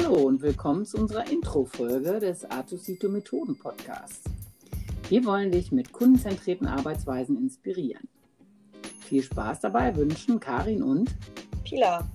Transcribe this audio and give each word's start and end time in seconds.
Hallo 0.00 0.28
und 0.28 0.42
willkommen 0.42 0.86
zu 0.86 0.96
unserer 0.96 1.28
Intro-Folge 1.28 2.20
des 2.20 2.48
Artusito 2.48 3.08
Methoden 3.08 3.58
Podcasts. 3.58 4.22
Wir 5.08 5.24
wollen 5.24 5.50
dich 5.50 5.72
mit 5.72 5.92
kundenzentrierten 5.92 6.68
Arbeitsweisen 6.68 7.36
inspirieren. 7.36 8.08
Viel 9.00 9.24
Spaß 9.24 9.58
dabei 9.58 9.96
wünschen 9.96 10.38
Karin 10.38 10.84
und 10.84 11.16
Pila. 11.64 12.08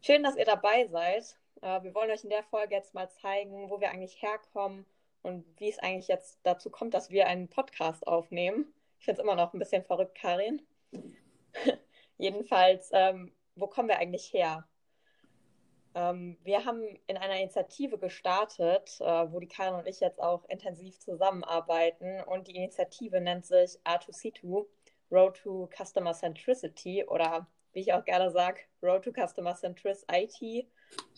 Schön, 0.00 0.22
dass 0.22 0.36
ihr 0.36 0.46
dabei 0.46 0.88
seid. 0.90 1.36
Äh, 1.60 1.82
wir 1.82 1.94
wollen 1.94 2.10
euch 2.10 2.24
in 2.24 2.30
der 2.30 2.44
Folge 2.44 2.74
jetzt 2.74 2.94
mal 2.94 3.10
zeigen, 3.10 3.68
wo 3.68 3.82
wir 3.82 3.90
eigentlich 3.90 4.22
herkommen 4.22 4.86
und 5.20 5.44
wie 5.58 5.68
es 5.68 5.78
eigentlich 5.78 6.08
jetzt 6.08 6.38
dazu 6.42 6.70
kommt, 6.70 6.94
dass 6.94 7.10
wir 7.10 7.26
einen 7.26 7.48
Podcast 7.48 8.06
aufnehmen. 8.06 8.72
Ich 8.98 9.04
finde 9.04 9.20
es 9.20 9.24
immer 9.24 9.36
noch 9.36 9.52
ein 9.52 9.58
bisschen 9.58 9.84
verrückt, 9.84 10.16
Karin. 10.18 10.62
Jedenfalls, 12.16 12.88
ähm, 12.94 13.35
wo 13.56 13.66
kommen 13.66 13.88
wir 13.88 13.98
eigentlich 13.98 14.32
her? 14.32 14.66
Ähm, 15.94 16.36
wir 16.44 16.64
haben 16.64 16.82
in 17.06 17.16
einer 17.16 17.38
Initiative 17.40 17.98
gestartet, 17.98 19.00
äh, 19.00 19.32
wo 19.32 19.40
die 19.40 19.48
Karin 19.48 19.80
und 19.80 19.86
ich 19.86 20.00
jetzt 20.00 20.20
auch 20.20 20.44
intensiv 20.48 20.98
zusammenarbeiten. 21.00 22.22
Und 22.24 22.48
die 22.48 22.56
Initiative 22.56 23.20
nennt 23.20 23.46
sich 23.46 23.78
R2C2, 23.84 24.66
Road 25.10 25.36
to 25.42 25.68
Customer 25.74 26.12
Centricity 26.12 27.04
oder 27.04 27.46
wie 27.72 27.80
ich 27.80 27.92
auch 27.92 28.04
gerne 28.04 28.30
sage, 28.30 28.60
Road 28.82 29.04
to 29.04 29.12
Customer 29.12 29.54
Centricity. 29.54 30.68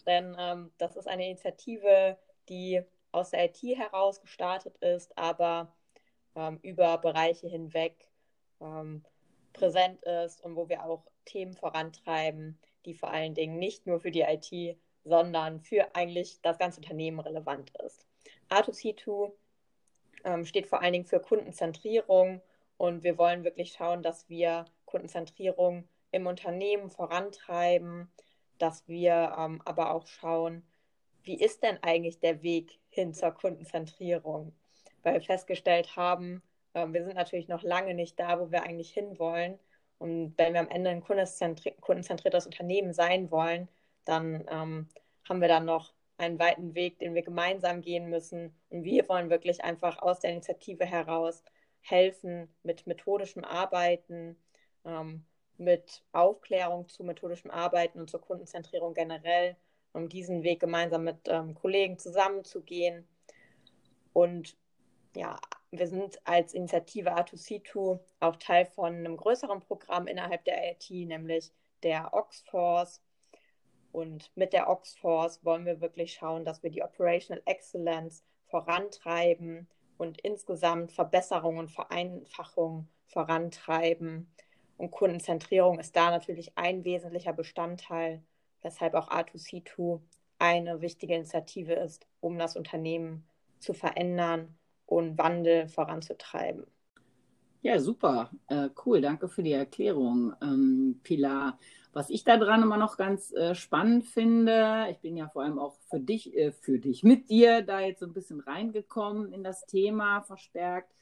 Denn 0.06 0.36
ähm, 0.39 0.73
das 0.78 0.97
ist 0.97 1.09
eine 1.09 1.27
Initiative, 1.27 2.16
die 2.48 2.83
aus 3.11 3.30
der 3.30 3.47
IT 3.47 3.62
heraus 3.62 4.20
gestartet 4.20 4.77
ist, 4.78 5.16
aber 5.19 5.75
ähm, 6.36 6.59
über 6.62 6.98
Bereiche 6.98 7.48
hinweg 7.48 8.09
ähm, 8.61 9.05
präsent 9.52 10.02
ist 10.02 10.41
und 10.42 10.55
wo 10.56 10.69
wir 10.69 10.84
auch 10.84 11.05
Themen 11.29 11.55
vorantreiben, 11.55 12.59
die 12.84 12.95
vor 12.95 13.11
allen 13.11 13.34
Dingen 13.34 13.59
nicht 13.59 13.87
nur 13.87 14.01
für 14.01 14.11
die 14.11 14.23
IT, 14.23 14.79
sondern 15.05 15.61
für 15.61 15.95
eigentlich 15.95 16.41
das 16.43 16.59
ganze 16.59 16.81
Unternehmen 16.81 17.20
relevant 17.20 17.73
ist. 17.85 18.07
R2C2 18.51 19.33
ähm, 20.25 20.45
steht 20.45 20.67
vor 20.67 20.83
allen 20.83 20.93
Dingen 20.93 21.05
für 21.05 21.20
Kundenzentrierung 21.20 22.41
und 22.77 23.03
wir 23.03 23.19
wollen 23.19 23.45
wirklich 23.45 23.73
schauen, 23.73 24.03
dass 24.03 24.29
wir 24.29 24.65
Kundenzentrierung 24.85 25.89
im 26.11 26.27
Unternehmen 26.27 26.91
vorantreiben, 26.91 28.11
dass 28.59 28.87
wir 28.89 29.35
ähm, 29.39 29.61
aber 29.65 29.95
auch 29.95 30.07
schauen, 30.07 30.63
wie 31.23 31.39
ist 31.39 31.63
denn 31.63 31.79
eigentlich 31.83 32.20
der 32.20 32.42
Weg 32.42 32.79
hin 32.89 33.13
zur 33.13 33.33
Kundenzentrierung? 33.33 34.53
Weil 35.03 35.15
wir 35.15 35.20
festgestellt 35.20 35.97
haben, 35.97 36.42
äh, 36.75 36.87
wir 36.89 37.05
sind 37.05 37.17
natürlich 37.17 37.48
noch 37.48 37.63
lange 37.63 37.95
nicht 37.95 38.19
da, 38.19 38.41
wo 38.41 38.51
wir 38.51 38.63
eigentlich 38.63 38.92
hinwollen. 38.92 39.59
Und 39.99 40.35
wenn 40.37 40.55
wir 40.55 40.61
am 40.61 40.69
Ende 40.69 40.91
ein 40.91 41.03
kundenzentriertes 41.03 42.47
Unternehmen 42.47 42.93
sein 42.93 43.31
wollen, 43.31 43.69
dann 44.05 44.47
ähm, 44.49 44.89
haben 45.29 45.41
wir 45.41 45.49
dann 45.49 45.65
noch 45.65 45.93
einen 46.17 46.39
weiten 46.39 46.75
Weg, 46.75 46.99
den 46.99 47.15
wir 47.15 47.23
gemeinsam 47.23 47.81
gehen 47.81 48.09
müssen. 48.09 48.55
Und 48.71 48.85
wir 48.85 49.09
wollen 49.09 49.31
wirklich 49.31 49.63
einfach 49.65 49.99
aus 50.01 50.21
der 50.21 50.33
Initiative 50.33 50.85
heraus 50.85 51.43
helfen 51.81 52.49
mit 52.63 52.87
methodischem 52.87 53.45
Arbeiten, 53.45 54.37
ähm, 54.85 55.25
mit 55.57 56.03
Aufklärung 56.13 56.89
zu 56.89 57.05
methodischem 57.05 57.51
Arbeiten 57.51 58.01
und 58.01 58.11
zur 58.11 58.21
Kundenzentrierung 58.21 58.95
generell, 58.95 59.57
um 59.93 60.09
diesen 60.09 60.43
Weg 60.43 60.61
gemeinsam 60.61 61.05
mit 61.05 61.29
ähm, 61.29 61.55
Kollegen 61.55 61.99
zusammenzugehen. 61.99 63.07
Und 64.13 64.57
ja, 65.17 65.39
wir 65.70 65.86
sind 65.86 66.19
als 66.27 66.55
Initiative 66.55 67.14
R2C2 67.14 67.98
auch 68.20 68.36
Teil 68.36 68.64
von 68.64 68.94
einem 68.94 69.16
größeren 69.16 69.61
Programm 69.61 70.06
innerhalb 70.06 70.44
der 70.44 70.72
IT, 70.72 70.91
nämlich 70.91 71.52
der 71.83 72.14
Oxforce. 72.14 73.02
Und 73.92 74.30
mit 74.34 74.52
der 74.52 74.69
Oxforce 74.69 75.45
wollen 75.45 75.67
wir 75.67 75.80
wirklich 75.80 76.14
schauen, 76.14 76.45
dass 76.45 76.62
wir 76.62 76.70
die 76.70 76.83
Operational 76.83 77.42
Excellence 77.46 78.24
vorantreiben 78.46 79.68
und 79.98 80.20
insgesamt 80.20 80.92
Verbesserungen 80.92 81.58
und 81.58 81.70
Vereinfachungen 81.70 82.89
vorantreiben. 83.07 84.33
Und 84.78 84.90
Kundenzentrierung 84.90 85.78
ist 85.78 85.96
da 85.96 86.11
natürlich 86.11 86.57
ein 86.57 86.84
wesentlicher 86.84 87.33
Bestandteil, 87.33 88.23
weshalb 88.62 88.95
auch 88.95 89.11
R2C2 89.11 90.01
eine 90.39 90.80
wichtige 90.80 91.14
Initiative 91.14 91.74
ist, 91.74 92.07
um 92.20 92.39
das 92.39 92.57
Unternehmen 92.57 93.27
zu 93.58 93.74
verändern 93.74 94.57
und 94.89 95.19
Wandel 95.19 95.69
voranzutreiben. 95.69 96.65
Ja, 97.61 97.81
super. 97.81 98.31
Äh, 98.47 98.71
cool. 98.87 99.01
Danke 99.01 99.29
für 99.29 99.43
die 99.43 99.53
Erklärung, 99.53 100.33
ähm, 100.41 101.01
Pilar. 101.03 101.59
Was 101.93 102.09
ich 102.09 102.25
daran 102.25 102.63
immer 102.63 102.77
noch 102.77 102.97
ganz 102.97 103.33
äh, 103.33 103.55
spannend 103.55 104.07
finde, 104.07 104.87
ich 104.91 104.99
bin 104.99 105.17
ja 105.17 105.29
vor 105.29 105.43
allem 105.43 105.59
auch 105.59 105.77
für 105.91 105.99
dich, 105.99 106.37
äh, 106.37 106.53
für 106.53 106.79
dich, 106.79 107.03
mit 107.03 107.29
dir 107.29 107.63
da 107.63 107.81
jetzt 107.81 108.01
so 108.01 108.07
ein 108.07 108.13
bisschen 108.13 108.41
reingekommen 108.41 109.33
in 109.33 109.43
das 109.43 109.67
Thema 109.67 110.23
verstärkt. 110.23 110.93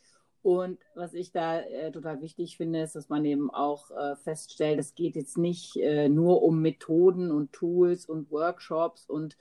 Und 0.42 0.78
was 0.94 1.12
ich 1.12 1.32
da 1.32 1.60
äh, 1.60 1.92
total 1.92 2.22
wichtig 2.22 2.56
finde, 2.56 2.80
ist, 2.80 2.96
dass 2.96 3.08
man 3.08 3.24
eben 3.24 3.50
auch 3.50 3.90
äh, 3.90 4.16
feststellt, 4.16 4.78
es 4.78 4.94
geht 4.94 5.16
jetzt 5.16 5.36
nicht 5.36 5.76
äh, 5.76 6.08
nur 6.08 6.42
um 6.42 6.62
Methoden 6.62 7.30
und 7.30 7.52
Tools 7.52 8.06
und 8.06 8.30
Workshops 8.30 9.08
und 9.08 9.36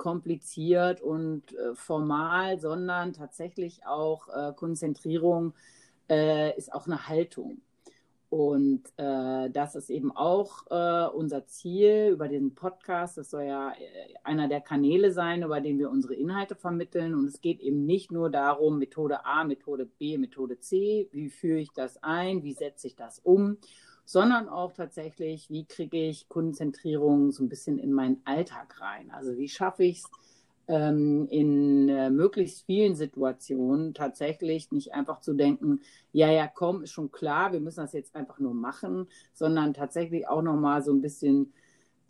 kompliziert 0.00 1.02
und 1.02 1.52
äh, 1.52 1.74
formal, 1.74 2.58
sondern 2.58 3.12
tatsächlich 3.12 3.84
auch 3.84 4.28
äh, 4.28 4.54
Konzentrierung 4.54 5.52
äh, 6.08 6.56
ist 6.56 6.72
auch 6.72 6.86
eine 6.86 7.06
Haltung. 7.06 7.60
Und 8.30 8.84
äh, 8.96 9.50
das 9.50 9.74
ist 9.74 9.90
eben 9.90 10.10
auch 10.16 10.64
äh, 10.70 11.06
unser 11.14 11.46
Ziel 11.48 12.08
über 12.12 12.28
den 12.28 12.54
Podcast. 12.54 13.18
Das 13.18 13.28
soll 13.28 13.42
ja 13.42 13.72
äh, 13.72 14.14
einer 14.24 14.48
der 14.48 14.62
Kanäle 14.62 15.12
sein, 15.12 15.42
über 15.42 15.60
den 15.60 15.78
wir 15.78 15.90
unsere 15.90 16.14
Inhalte 16.14 16.54
vermitteln. 16.54 17.14
Und 17.14 17.26
es 17.26 17.42
geht 17.42 17.60
eben 17.60 17.84
nicht 17.84 18.10
nur 18.10 18.30
darum, 18.30 18.78
Methode 18.78 19.26
A, 19.26 19.44
Methode 19.44 19.84
B, 19.84 20.16
Methode 20.16 20.60
C, 20.60 21.10
wie 21.12 21.28
führe 21.28 21.58
ich 21.58 21.72
das 21.72 22.02
ein, 22.02 22.42
wie 22.42 22.54
setze 22.54 22.86
ich 22.86 22.96
das 22.96 23.18
um, 23.18 23.58
sondern 24.10 24.48
auch 24.48 24.72
tatsächlich, 24.72 25.50
wie 25.50 25.64
kriege 25.64 26.08
ich 26.08 26.28
Kundenzentrierung 26.28 27.30
so 27.30 27.44
ein 27.44 27.48
bisschen 27.48 27.78
in 27.78 27.92
meinen 27.92 28.20
Alltag 28.24 28.80
rein. 28.80 29.12
Also 29.12 29.36
wie 29.38 29.48
schaffe 29.48 29.84
ich 29.84 29.98
es 29.98 30.10
ähm, 30.66 31.28
in 31.30 31.88
äh, 31.88 32.10
möglichst 32.10 32.66
vielen 32.66 32.96
Situationen 32.96 33.94
tatsächlich 33.94 34.72
nicht 34.72 34.94
einfach 34.94 35.20
zu 35.20 35.34
denken, 35.34 35.82
ja, 36.10 36.28
ja, 36.28 36.48
komm, 36.48 36.82
ist 36.82 36.90
schon 36.90 37.12
klar, 37.12 37.52
wir 37.52 37.60
müssen 37.60 37.82
das 37.82 37.92
jetzt 37.92 38.16
einfach 38.16 38.40
nur 38.40 38.52
machen, 38.52 39.06
sondern 39.32 39.74
tatsächlich 39.74 40.26
auch 40.26 40.42
nochmal 40.42 40.82
so 40.82 40.92
ein 40.92 41.02
bisschen 41.02 41.52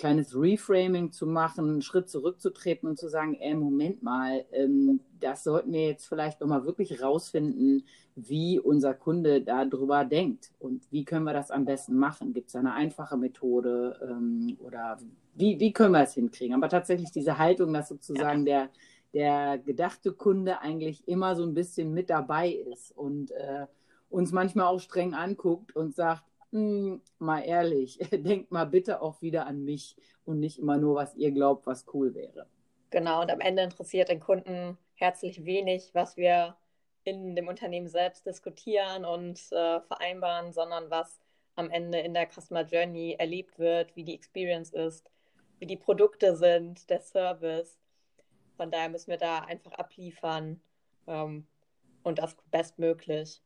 kleines 0.00 0.34
Reframing 0.34 1.12
zu 1.12 1.26
machen, 1.26 1.68
einen 1.68 1.82
Schritt 1.82 2.08
zurückzutreten 2.08 2.88
und 2.88 2.98
zu 2.98 3.08
sagen, 3.08 3.34
ey, 3.34 3.54
Moment 3.54 4.02
mal, 4.02 4.46
ähm, 4.50 5.00
das 5.20 5.44
sollten 5.44 5.72
wir 5.72 5.88
jetzt 5.88 6.06
vielleicht 6.06 6.40
nochmal 6.40 6.64
wirklich 6.64 7.02
rausfinden, 7.02 7.84
wie 8.16 8.58
unser 8.58 8.94
Kunde 8.94 9.42
darüber 9.42 10.06
denkt 10.06 10.52
und 10.58 10.90
wie 10.90 11.04
können 11.04 11.24
wir 11.24 11.34
das 11.34 11.50
am 11.50 11.66
besten 11.66 11.96
machen. 11.96 12.32
Gibt 12.32 12.48
es 12.48 12.56
eine 12.56 12.72
einfache 12.72 13.18
Methode 13.18 14.00
ähm, 14.02 14.56
oder 14.60 14.96
wie, 15.34 15.60
wie 15.60 15.72
können 15.72 15.92
wir 15.92 16.02
es 16.02 16.14
hinkriegen? 16.14 16.54
Aber 16.54 16.70
tatsächlich 16.70 17.10
diese 17.10 17.36
Haltung, 17.36 17.72
dass 17.74 17.88
sozusagen 17.88 18.46
ja. 18.46 18.68
der, 19.12 19.56
der 19.56 19.58
gedachte 19.58 20.12
Kunde 20.12 20.62
eigentlich 20.62 21.06
immer 21.08 21.36
so 21.36 21.44
ein 21.44 21.52
bisschen 21.54 21.92
mit 21.92 22.08
dabei 22.08 22.50
ist 22.50 22.96
und 22.96 23.32
äh, 23.32 23.66
uns 24.08 24.32
manchmal 24.32 24.66
auch 24.66 24.80
streng 24.80 25.12
anguckt 25.12 25.76
und 25.76 25.94
sagt, 25.94 26.24
hm, 26.52 27.00
mal 27.18 27.40
ehrlich, 27.40 27.98
denkt 28.12 28.50
mal 28.50 28.64
bitte 28.64 29.02
auch 29.02 29.22
wieder 29.22 29.46
an 29.46 29.64
mich 29.64 29.96
und 30.24 30.40
nicht 30.40 30.58
immer 30.58 30.78
nur, 30.78 30.96
was 30.96 31.14
ihr 31.14 31.30
glaubt, 31.30 31.66
was 31.66 31.86
cool 31.94 32.14
wäre. 32.14 32.46
Genau, 32.90 33.22
und 33.22 33.30
am 33.30 33.40
Ende 33.40 33.62
interessiert 33.62 34.08
den 34.08 34.20
Kunden 34.20 34.76
herzlich 34.94 35.44
wenig, 35.44 35.90
was 35.94 36.16
wir 36.16 36.56
in 37.04 37.34
dem 37.34 37.48
Unternehmen 37.48 37.88
selbst 37.88 38.26
diskutieren 38.26 39.04
und 39.04 39.38
äh, 39.52 39.80
vereinbaren, 39.80 40.52
sondern 40.52 40.90
was 40.90 41.20
am 41.54 41.70
Ende 41.70 41.98
in 42.00 42.14
der 42.14 42.28
Customer 42.28 42.62
Journey 42.62 43.16
erlebt 43.18 43.58
wird, 43.58 43.94
wie 43.96 44.04
die 44.04 44.14
Experience 44.14 44.72
ist, 44.72 45.10
wie 45.58 45.66
die 45.66 45.76
Produkte 45.76 46.36
sind, 46.36 46.88
der 46.90 47.00
Service. 47.00 47.78
Von 48.56 48.70
daher 48.70 48.88
müssen 48.88 49.10
wir 49.10 49.18
da 49.18 49.40
einfach 49.40 49.72
abliefern 49.72 50.60
ähm, 51.06 51.46
und 52.02 52.18
das 52.18 52.36
bestmöglich. 52.50 53.42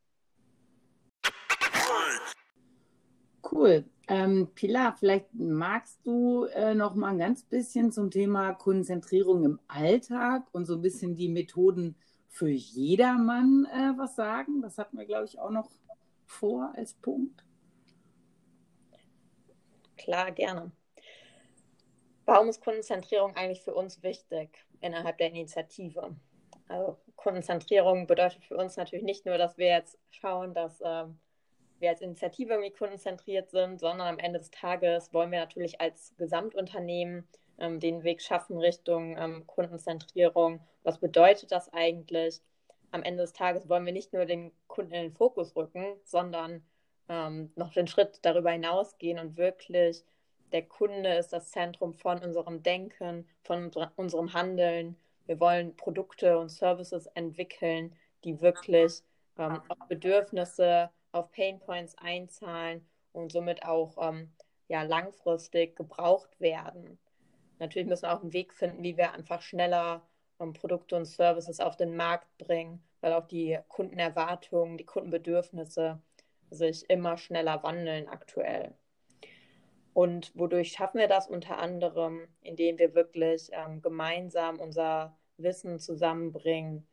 Cool. 3.51 3.85
Ähm, 4.09 4.49
Pilar, 4.55 4.97
vielleicht 4.99 5.33
magst 5.35 6.07
du 6.07 6.45
äh, 6.45 6.75
noch 6.75 6.95
mal 6.95 7.09
ein 7.09 7.19
ganz 7.19 7.43
bisschen 7.43 7.93
zum 7.93 8.11
Thema 8.11 8.53
Konzentrierung 8.53 9.45
im 9.45 9.61
Alltag 9.69 10.47
und 10.53 10.67
so 10.67 10.75
ein 10.75 10.83
bisschen 10.83 11.17
die 11.17 11.29
Methoden 11.29 11.97
für 12.29 12.49
jedermann 12.49 13.67
äh, 13.67 13.99
was 13.99 14.17
sagen. 14.17 14.63
Das 14.63 14.79
hatten 14.79 14.99
wir, 14.99 15.07
glaube 15.07 15.27
ich, 15.27 15.39
auch 15.39 15.51
noch 15.51 15.71
vor 16.27 16.73
als 16.77 16.95
Punkt. 16.95 17.45
Klar, 19.97 20.33
gerne. 20.33 20.71
Warum 22.27 22.49
ist 22.49 22.63
Kundenzentrierung 22.63 23.37
eigentlich 23.37 23.63
für 23.63 23.75
uns 23.75 24.03
wichtig 24.03 24.51
innerhalb 24.81 25.19
der 25.19 25.29
Initiative? 25.29 26.17
Also 26.69 26.99
Kundenzentrierung 27.17 28.07
bedeutet 28.07 28.45
für 28.45 28.57
uns 28.57 28.77
natürlich 28.77 29.05
nicht 29.05 29.27
nur, 29.27 29.39
dass 29.39 29.59
wir 29.59 29.69
jetzt 29.69 29.99
schauen, 30.11 30.55
dass 30.55 30.81
äh, 30.81 31.05
wir 31.85 31.91
als 31.91 32.01
Initiative 32.01 32.55
irgendwie 32.55 32.73
kundenzentriert 32.73 33.51
sind, 33.51 33.79
sondern 33.79 34.09
am 34.09 34.19
Ende 34.19 34.39
des 34.39 34.51
Tages 34.51 35.13
wollen 35.13 35.31
wir 35.31 35.41
natürlich 35.41 35.81
als 35.81 36.15
Gesamtunternehmen 36.17 37.29
ähm, 37.59 37.79
den 37.79 38.03
Weg 38.05 38.23
schaffen 38.23 38.59
Richtung 38.59 39.17
ähm, 39.19 39.47
Kundenzentrierung. 39.47 40.61
Was 40.83 40.99
bedeutet 40.99 41.53
das 41.53 41.73
eigentlich? 41.73 42.41
Am 42.91 43.03
Ende 43.03 43.23
des 43.23 43.35
Tages 43.35 43.69
wollen 43.69 43.85
wir 43.85 43.93
nicht 43.93 44.15
nur 44.15 44.25
den 44.25 44.51
Kunden 44.67 44.95
in 44.95 45.03
den 45.03 45.13
Fokus 45.13 45.55
rücken, 45.55 45.85
sondern 46.05 46.65
ähm, 47.11 47.53
noch 47.55 47.73
den 47.73 47.87
Schritt 47.87 48.21
darüber 48.23 48.51
hinausgehen 48.51 49.19
und 49.19 49.37
wirklich 49.37 50.05
der 50.53 50.63
Kunde 50.63 51.15
ist 51.15 51.33
das 51.33 51.51
Zentrum 51.51 51.93
von 51.93 52.19
unserem 52.21 52.63
Denken, 52.63 53.29
von 53.43 53.71
unserem 53.97 54.33
Handeln. 54.33 54.97
Wir 55.27 55.39
wollen 55.39 55.77
Produkte 55.77 56.39
und 56.39 56.49
Services 56.49 57.07
entwickeln, 57.09 57.95
die 58.23 58.41
wirklich 58.41 59.03
ähm, 59.37 59.61
auf 59.69 59.79
Bedürfnisse, 59.89 60.91
auf 61.15 61.31
Painpoints 61.31 61.97
einzahlen 61.97 62.87
und 63.13 63.33
somit 63.33 63.65
auch 63.65 63.97
ähm, 64.01 64.33
ja, 64.69 64.83
langfristig 64.83 65.77
gebraucht 65.77 66.41
werden. 66.41 66.99
Natürlich 67.59 67.89
müssen 67.89 68.03
wir 68.03 68.15
auch 68.15 68.23
einen 68.23 68.33
Weg 68.33 68.53
finden, 68.53 68.83
wie 68.83 68.97
wir 68.97 69.13
einfach 69.13 69.41
schneller 69.41 70.03
um, 70.39 70.53
Produkte 70.53 70.97
und 70.97 71.05
Services 71.05 71.61
auf 71.61 71.77
den 71.77 71.97
Markt 71.97 72.37
bringen, 72.39 72.83
weil 73.01 73.13
auch 73.13 73.27
die 73.27 73.59
Kundenerwartungen, 73.69 74.77
die 74.77 74.85
Kundenbedürfnisse 74.85 76.03
sich 76.51 76.89
immer 76.91 77.17
schneller 77.17 77.63
wandeln 77.63 78.09
aktuell. 78.09 78.75
Und 79.93 80.33
wodurch 80.35 80.73
schaffen 80.73 80.99
wir 80.99 81.07
das 81.07 81.29
unter 81.29 81.59
anderem, 81.59 82.27
indem 82.41 82.79
wir 82.79 82.95
wirklich 82.95 83.51
ähm, 83.53 83.81
gemeinsam 83.81 84.59
unser 84.59 85.17
Wissen 85.37 85.79
zusammenbringen, 85.79 86.87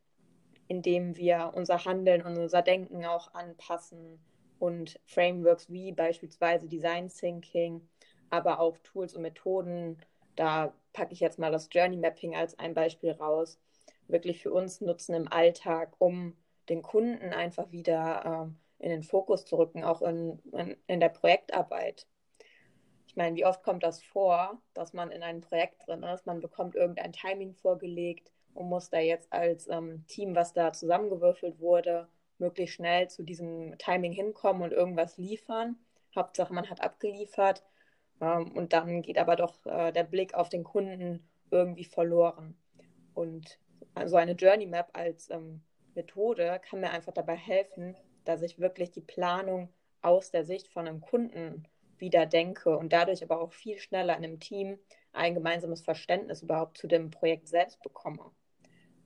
indem 0.71 1.17
wir 1.17 1.51
unser 1.53 1.85
Handeln 1.85 2.21
und 2.21 2.37
unser 2.37 2.61
Denken 2.61 3.05
auch 3.05 3.33
anpassen 3.33 4.19
und 4.57 4.99
Frameworks 5.05 5.69
wie 5.69 5.91
beispielsweise 5.91 6.67
Design 6.67 7.09
Thinking, 7.09 7.87
aber 8.29 8.59
auch 8.59 8.77
Tools 8.79 9.15
und 9.15 9.23
Methoden 9.23 9.97
da 10.35 10.73
packe 10.93 11.13
ich 11.13 11.19
jetzt 11.19 11.39
mal 11.39 11.51
das 11.51 11.69
Journey 11.71 11.97
Mapping 11.97 12.35
als 12.35 12.57
ein 12.59 12.73
Beispiel 12.73 13.11
raus, 13.11 13.59
wirklich 14.07 14.41
für 14.41 14.51
uns 14.51 14.81
nutzen 14.81 15.13
im 15.15 15.31
Alltag, 15.31 15.93
um 15.99 16.35
den 16.69 16.81
Kunden 16.81 17.33
einfach 17.33 17.71
wieder 17.71 18.23
ähm, 18.25 18.57
in 18.79 18.89
den 18.89 19.03
Fokus 19.03 19.45
zu 19.45 19.57
rücken, 19.57 19.83
auch 19.83 20.01
in, 20.01 20.39
in, 20.53 20.77
in 20.87 20.99
der 20.99 21.09
Projektarbeit. 21.09 22.07
Ich 23.07 23.15
meine, 23.15 23.35
wie 23.35 23.45
oft 23.45 23.61
kommt 23.63 23.83
das 23.83 24.01
vor, 24.01 24.61
dass 24.73 24.93
man 24.93 25.11
in 25.11 25.21
einem 25.21 25.41
Projekt 25.41 25.85
drin 25.85 26.03
ist, 26.03 26.25
man 26.25 26.39
bekommt 26.39 26.75
irgendein 26.75 27.11
Timing 27.11 27.53
vorgelegt 27.53 28.31
und 28.53 28.69
muss 28.69 28.89
da 28.89 28.99
jetzt 28.99 29.31
als 29.31 29.67
ähm, 29.67 30.05
Team, 30.07 30.35
was 30.35 30.53
da 30.53 30.73
zusammengewürfelt 30.73 31.59
wurde, 31.59 32.07
möglichst 32.37 32.75
schnell 32.75 33.09
zu 33.09 33.23
diesem 33.23 33.77
Timing 33.77 34.11
hinkommen 34.11 34.63
und 34.63 34.73
irgendwas 34.73 35.17
liefern. 35.17 35.77
Hauptsache, 36.15 36.53
man 36.53 36.69
hat 36.69 36.81
abgeliefert 36.81 37.63
ähm, 38.19 38.51
und 38.51 38.73
dann 38.73 39.01
geht 39.01 39.17
aber 39.17 39.35
doch 39.35 39.65
äh, 39.65 39.91
der 39.91 40.03
Blick 40.03 40.33
auf 40.33 40.49
den 40.49 40.63
Kunden 40.63 41.27
irgendwie 41.51 41.85
verloren. 41.85 42.57
Und 43.13 43.59
so 44.05 44.15
eine 44.15 44.33
Journey 44.33 44.65
Map 44.65 44.89
als 44.93 45.29
ähm, 45.29 45.61
Methode 45.95 46.61
kann 46.67 46.81
mir 46.81 46.91
einfach 46.91 47.13
dabei 47.13 47.35
helfen, 47.35 47.95
dass 48.25 48.41
ich 48.41 48.59
wirklich 48.59 48.91
die 48.91 49.01
Planung 49.01 49.69
aus 50.01 50.31
der 50.31 50.45
Sicht 50.45 50.67
von 50.69 50.87
einem 50.87 51.01
Kunden 51.01 51.67
wieder 51.97 52.25
denke 52.25 52.77
und 52.77 52.91
dadurch 52.93 53.23
aber 53.23 53.39
auch 53.41 53.53
viel 53.53 53.77
schneller 53.77 54.17
in 54.17 54.23
einem 54.23 54.39
Team 54.39 54.79
ein 55.13 55.35
gemeinsames 55.35 55.81
Verständnis 55.81 56.41
überhaupt 56.41 56.77
zu 56.77 56.87
dem 56.87 57.11
Projekt 57.11 57.47
selbst 57.47 57.81
bekomme. 57.83 58.31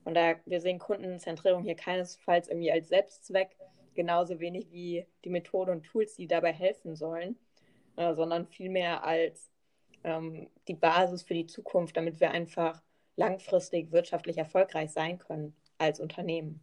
Und 0.06 0.14
da 0.14 0.36
wir 0.44 0.60
sehen 0.60 0.78
Kundenzentrierung 0.78 1.64
hier 1.64 1.74
keinesfalls 1.74 2.46
irgendwie 2.46 2.70
als 2.70 2.88
Selbstzweck, 2.88 3.56
genauso 3.96 4.38
wenig 4.38 4.70
wie 4.70 5.04
die 5.24 5.30
Methoden 5.30 5.72
und 5.72 5.82
Tools, 5.82 6.14
die 6.14 6.28
dabei 6.28 6.52
helfen 6.52 6.94
sollen, 6.94 7.36
äh, 7.96 8.14
sondern 8.14 8.46
vielmehr 8.46 9.02
als 9.02 9.50
ähm, 10.04 10.48
die 10.68 10.74
Basis 10.74 11.24
für 11.24 11.34
die 11.34 11.46
Zukunft, 11.46 11.96
damit 11.96 12.20
wir 12.20 12.30
einfach 12.30 12.80
langfristig 13.16 13.90
wirtschaftlich 13.90 14.38
erfolgreich 14.38 14.92
sein 14.92 15.18
können 15.18 15.56
als 15.76 15.98
Unternehmen. 15.98 16.60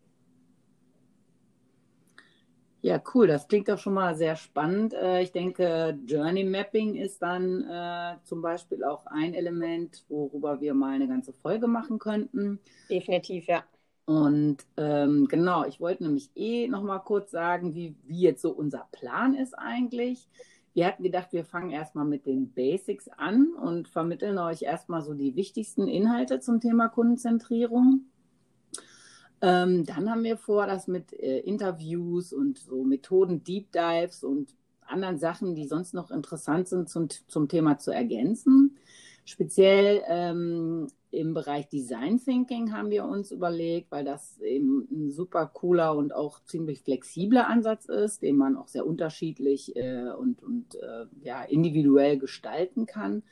Ja, 2.83 3.01
cool. 3.13 3.27
Das 3.27 3.47
klingt 3.47 3.69
doch 3.69 3.79
schon 3.79 3.93
mal 3.93 4.13
sehr 4.13 4.35
spannend. 4.35 4.93
Äh, 4.93 5.21
ich 5.21 5.31
denke, 5.31 5.97
Journey 6.05 6.43
Mapping 6.43 6.95
ist 6.95 7.21
dann 7.21 7.63
äh, 7.63 8.17
zum 8.25 8.41
Beispiel 8.41 8.83
auch 8.83 9.05
ein 9.05 9.33
Element, 9.33 10.03
worüber 10.09 10.59
wir 10.59 10.73
mal 10.73 10.91
eine 10.91 11.07
ganze 11.07 11.31
Folge 11.31 11.67
machen 11.67 11.97
könnten. 11.97 12.59
Definitiv, 12.89 13.47
ja. 13.47 13.63
Und 14.05 14.57
ähm, 14.75 15.27
genau, 15.29 15.63
ich 15.63 15.79
wollte 15.79 16.03
nämlich 16.03 16.29
eh 16.35 16.67
noch 16.67 16.83
mal 16.83 16.99
kurz 16.99 17.31
sagen, 17.31 17.73
wie, 17.73 17.95
wie 18.03 18.19
jetzt 18.19 18.41
so 18.41 18.51
unser 18.51 18.85
Plan 18.91 19.33
ist 19.33 19.57
eigentlich. 19.57 20.27
Wir 20.73 20.85
hatten 20.87 21.03
gedacht, 21.03 21.31
wir 21.31 21.45
fangen 21.45 21.69
erstmal 21.69 22.03
mit 22.03 22.25
den 22.25 22.51
Basics 22.51 23.07
an 23.07 23.53
und 23.53 23.87
vermitteln 23.87 24.37
euch 24.39 24.63
erstmal 24.63 25.03
so 25.03 25.13
die 25.13 25.37
wichtigsten 25.37 25.87
Inhalte 25.87 26.41
zum 26.41 26.59
Thema 26.59 26.89
Kundenzentrierung. 26.89 28.07
Ähm, 29.43 29.85
dann 29.85 30.09
haben 30.09 30.23
wir 30.23 30.37
vor, 30.37 30.67
das 30.67 30.87
mit 30.87 31.11
äh, 31.11 31.39
Interviews 31.39 32.31
und 32.31 32.57
so 32.57 32.85
Methoden, 32.85 33.43
Deep 33.43 33.73
Dives 33.73 34.23
und 34.23 34.55
anderen 34.85 35.17
Sachen, 35.17 35.53
die 35.53 35.67
sonst 35.67 35.93
noch 35.93 36.11
interessant 36.11 36.69
sind, 36.69 36.87
zum, 36.87 37.09
zum 37.27 37.49
Thema 37.49 37.77
zu 37.77 37.91
ergänzen. 37.91 38.77
Speziell 39.25 40.01
ähm, 40.07 40.87
im 41.11 41.33
Bereich 41.33 41.67
Design 41.67 42.19
Thinking 42.23 42.71
haben 42.71 42.89
wir 42.89 43.03
uns 43.03 43.31
überlegt, 43.31 43.91
weil 43.91 44.05
das 44.05 44.39
eben 44.39 44.87
ein 44.89 45.11
super 45.11 45.45
cooler 45.47 45.97
und 45.97 46.15
auch 46.15 46.41
ziemlich 46.45 46.81
flexibler 46.81 47.49
Ansatz 47.49 47.85
ist, 47.85 48.21
den 48.21 48.37
man 48.37 48.55
auch 48.55 48.69
sehr 48.69 48.85
unterschiedlich 48.85 49.75
äh, 49.75 50.09
und, 50.17 50.41
und 50.41 50.75
äh, 50.75 51.05
ja, 51.21 51.43
individuell 51.43 52.17
gestalten 52.17 52.85
kann. 52.85 53.23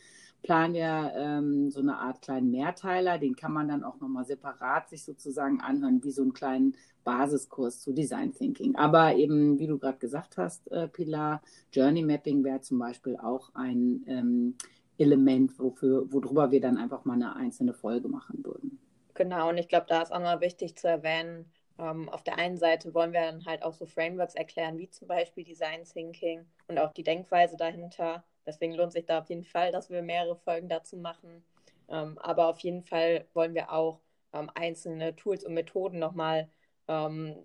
Planen 0.43 0.73
wir 0.73 1.13
ähm, 1.15 1.69
so 1.69 1.81
eine 1.81 1.97
Art 1.97 2.21
kleinen 2.21 2.51
Mehrteiler, 2.51 3.17
den 3.17 3.35
kann 3.35 3.53
man 3.53 3.67
dann 3.67 3.83
auch 3.83 3.99
nochmal 3.99 4.25
separat 4.25 4.89
sich 4.89 5.03
sozusagen 5.03 5.61
anhören, 5.61 6.03
wie 6.03 6.11
so 6.11 6.23
einen 6.23 6.33
kleinen 6.33 6.75
Basiskurs 7.03 7.79
zu 7.79 7.93
Design 7.93 8.33
Thinking. 8.33 8.75
Aber 8.75 9.15
eben, 9.15 9.59
wie 9.59 9.67
du 9.67 9.77
gerade 9.77 9.97
gesagt 9.97 10.37
hast, 10.37 10.71
äh, 10.71 10.87
Pilar, 10.87 11.41
Journey 11.71 12.03
Mapping 12.03 12.43
wäre 12.43 12.61
zum 12.61 12.79
Beispiel 12.79 13.17
auch 13.17 13.53
ein 13.53 14.03
ähm, 14.07 14.55
Element, 14.97 15.57
wofür, 15.59 16.11
worüber 16.11 16.51
wir 16.51 16.61
dann 16.61 16.77
einfach 16.77 17.05
mal 17.05 17.13
eine 17.13 17.35
einzelne 17.35 17.73
Folge 17.73 18.07
machen 18.07 18.43
würden. 18.43 18.79
Genau, 19.13 19.49
und 19.49 19.57
ich 19.57 19.67
glaube, 19.67 19.85
da 19.89 20.01
ist 20.01 20.11
auch 20.11 20.19
mal 20.19 20.41
wichtig 20.41 20.77
zu 20.77 20.87
erwähnen, 20.87 21.51
ähm, 21.77 22.09
auf 22.09 22.23
der 22.23 22.37
einen 22.37 22.57
Seite 22.57 22.93
wollen 22.93 23.13
wir 23.13 23.21
dann 23.21 23.45
halt 23.45 23.63
auch 23.63 23.73
so 23.73 23.85
Frameworks 23.85 24.35
erklären, 24.35 24.77
wie 24.77 24.89
zum 24.89 25.07
Beispiel 25.07 25.43
Design 25.43 25.83
Thinking 25.83 26.45
und 26.67 26.77
auch 26.77 26.93
die 26.93 27.03
Denkweise 27.03 27.57
dahinter. 27.57 28.23
Deswegen 28.45 28.73
lohnt 28.73 28.93
sich 28.93 29.05
da 29.05 29.19
auf 29.19 29.29
jeden 29.29 29.43
Fall, 29.43 29.71
dass 29.71 29.89
wir 29.89 30.01
mehrere 30.01 30.35
Folgen 30.35 30.69
dazu 30.69 30.97
machen. 30.97 31.43
Ähm, 31.89 32.17
aber 32.19 32.47
auf 32.47 32.59
jeden 32.59 32.83
Fall 32.83 33.25
wollen 33.33 33.53
wir 33.53 33.71
auch 33.71 33.99
ähm, 34.33 34.49
einzelne 34.55 35.15
Tools 35.15 35.43
und 35.43 35.53
Methoden 35.53 35.99
nochmal 35.99 36.49
ähm, 36.87 37.35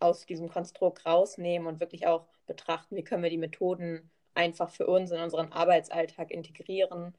aus 0.00 0.26
diesem 0.26 0.48
Konstrukt 0.48 1.06
rausnehmen 1.06 1.68
und 1.68 1.80
wirklich 1.80 2.06
auch 2.06 2.26
betrachten, 2.46 2.96
wie 2.96 3.04
können 3.04 3.22
wir 3.22 3.30
die 3.30 3.38
Methoden 3.38 4.10
einfach 4.34 4.70
für 4.70 4.86
uns 4.86 5.10
in 5.10 5.20
unseren 5.20 5.52
Arbeitsalltag 5.52 6.30
integrieren, 6.30 7.14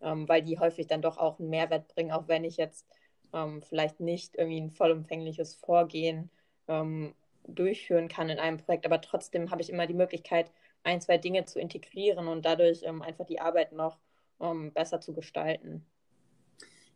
ähm, 0.00 0.28
weil 0.28 0.42
die 0.42 0.58
häufig 0.58 0.86
dann 0.86 1.02
doch 1.02 1.18
auch 1.18 1.38
einen 1.38 1.50
Mehrwert 1.50 1.88
bringen, 1.88 2.12
auch 2.12 2.28
wenn 2.28 2.44
ich 2.44 2.56
jetzt 2.56 2.86
ähm, 3.32 3.62
vielleicht 3.62 4.00
nicht 4.00 4.36
irgendwie 4.36 4.60
ein 4.60 4.70
vollumfängliches 4.70 5.54
Vorgehen 5.56 6.30
ähm, 6.68 7.14
durchführen 7.46 8.08
kann 8.08 8.28
in 8.28 8.38
einem 8.38 8.58
Projekt, 8.58 8.86
aber 8.86 9.00
trotzdem 9.00 9.50
habe 9.50 9.62
ich 9.62 9.70
immer 9.70 9.86
die 9.86 9.94
Möglichkeit, 9.94 10.50
ein, 10.82 11.00
zwei 11.00 11.18
Dinge 11.18 11.44
zu 11.44 11.60
integrieren 11.60 12.28
und 12.28 12.44
dadurch 12.44 12.82
ähm, 12.84 13.02
einfach 13.02 13.26
die 13.26 13.40
Arbeit 13.40 13.72
noch 13.72 13.98
ähm, 14.40 14.72
besser 14.72 15.00
zu 15.00 15.12
gestalten. 15.14 15.84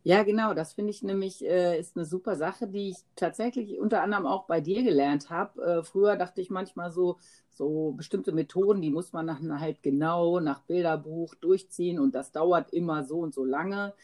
Ja, 0.03 0.21
genau, 0.21 0.53
das 0.53 0.73
finde 0.73 0.91
ich 0.91 1.01
nämlich 1.01 1.43
äh, 1.43 1.79
ist 1.79 1.95
eine 1.95 2.05
super 2.05 2.35
Sache, 2.35 2.67
die 2.67 2.89
ich 2.91 2.97
tatsächlich 3.15 3.79
unter 3.79 4.03
anderem 4.03 4.27
auch 4.27 4.45
bei 4.45 4.61
dir 4.61 4.83
gelernt 4.83 5.31
habe. 5.31 5.61
Äh, 5.63 5.83
früher 5.83 6.15
dachte 6.15 6.41
ich 6.41 6.51
manchmal 6.51 6.91
so, 6.91 7.17
so 7.49 7.93
bestimmte 7.93 8.31
Methoden, 8.31 8.83
die 8.83 8.91
muss 8.91 9.13
man 9.13 9.25
dann 9.25 9.59
halt 9.59 9.81
genau 9.81 10.39
nach 10.39 10.61
Bilderbuch 10.61 11.33
durchziehen 11.35 11.99
und 11.99 12.13
das 12.13 12.31
dauert 12.31 12.71
immer 12.71 13.03
so 13.03 13.17
und 13.17 13.33
so 13.33 13.43
lange. 13.43 13.95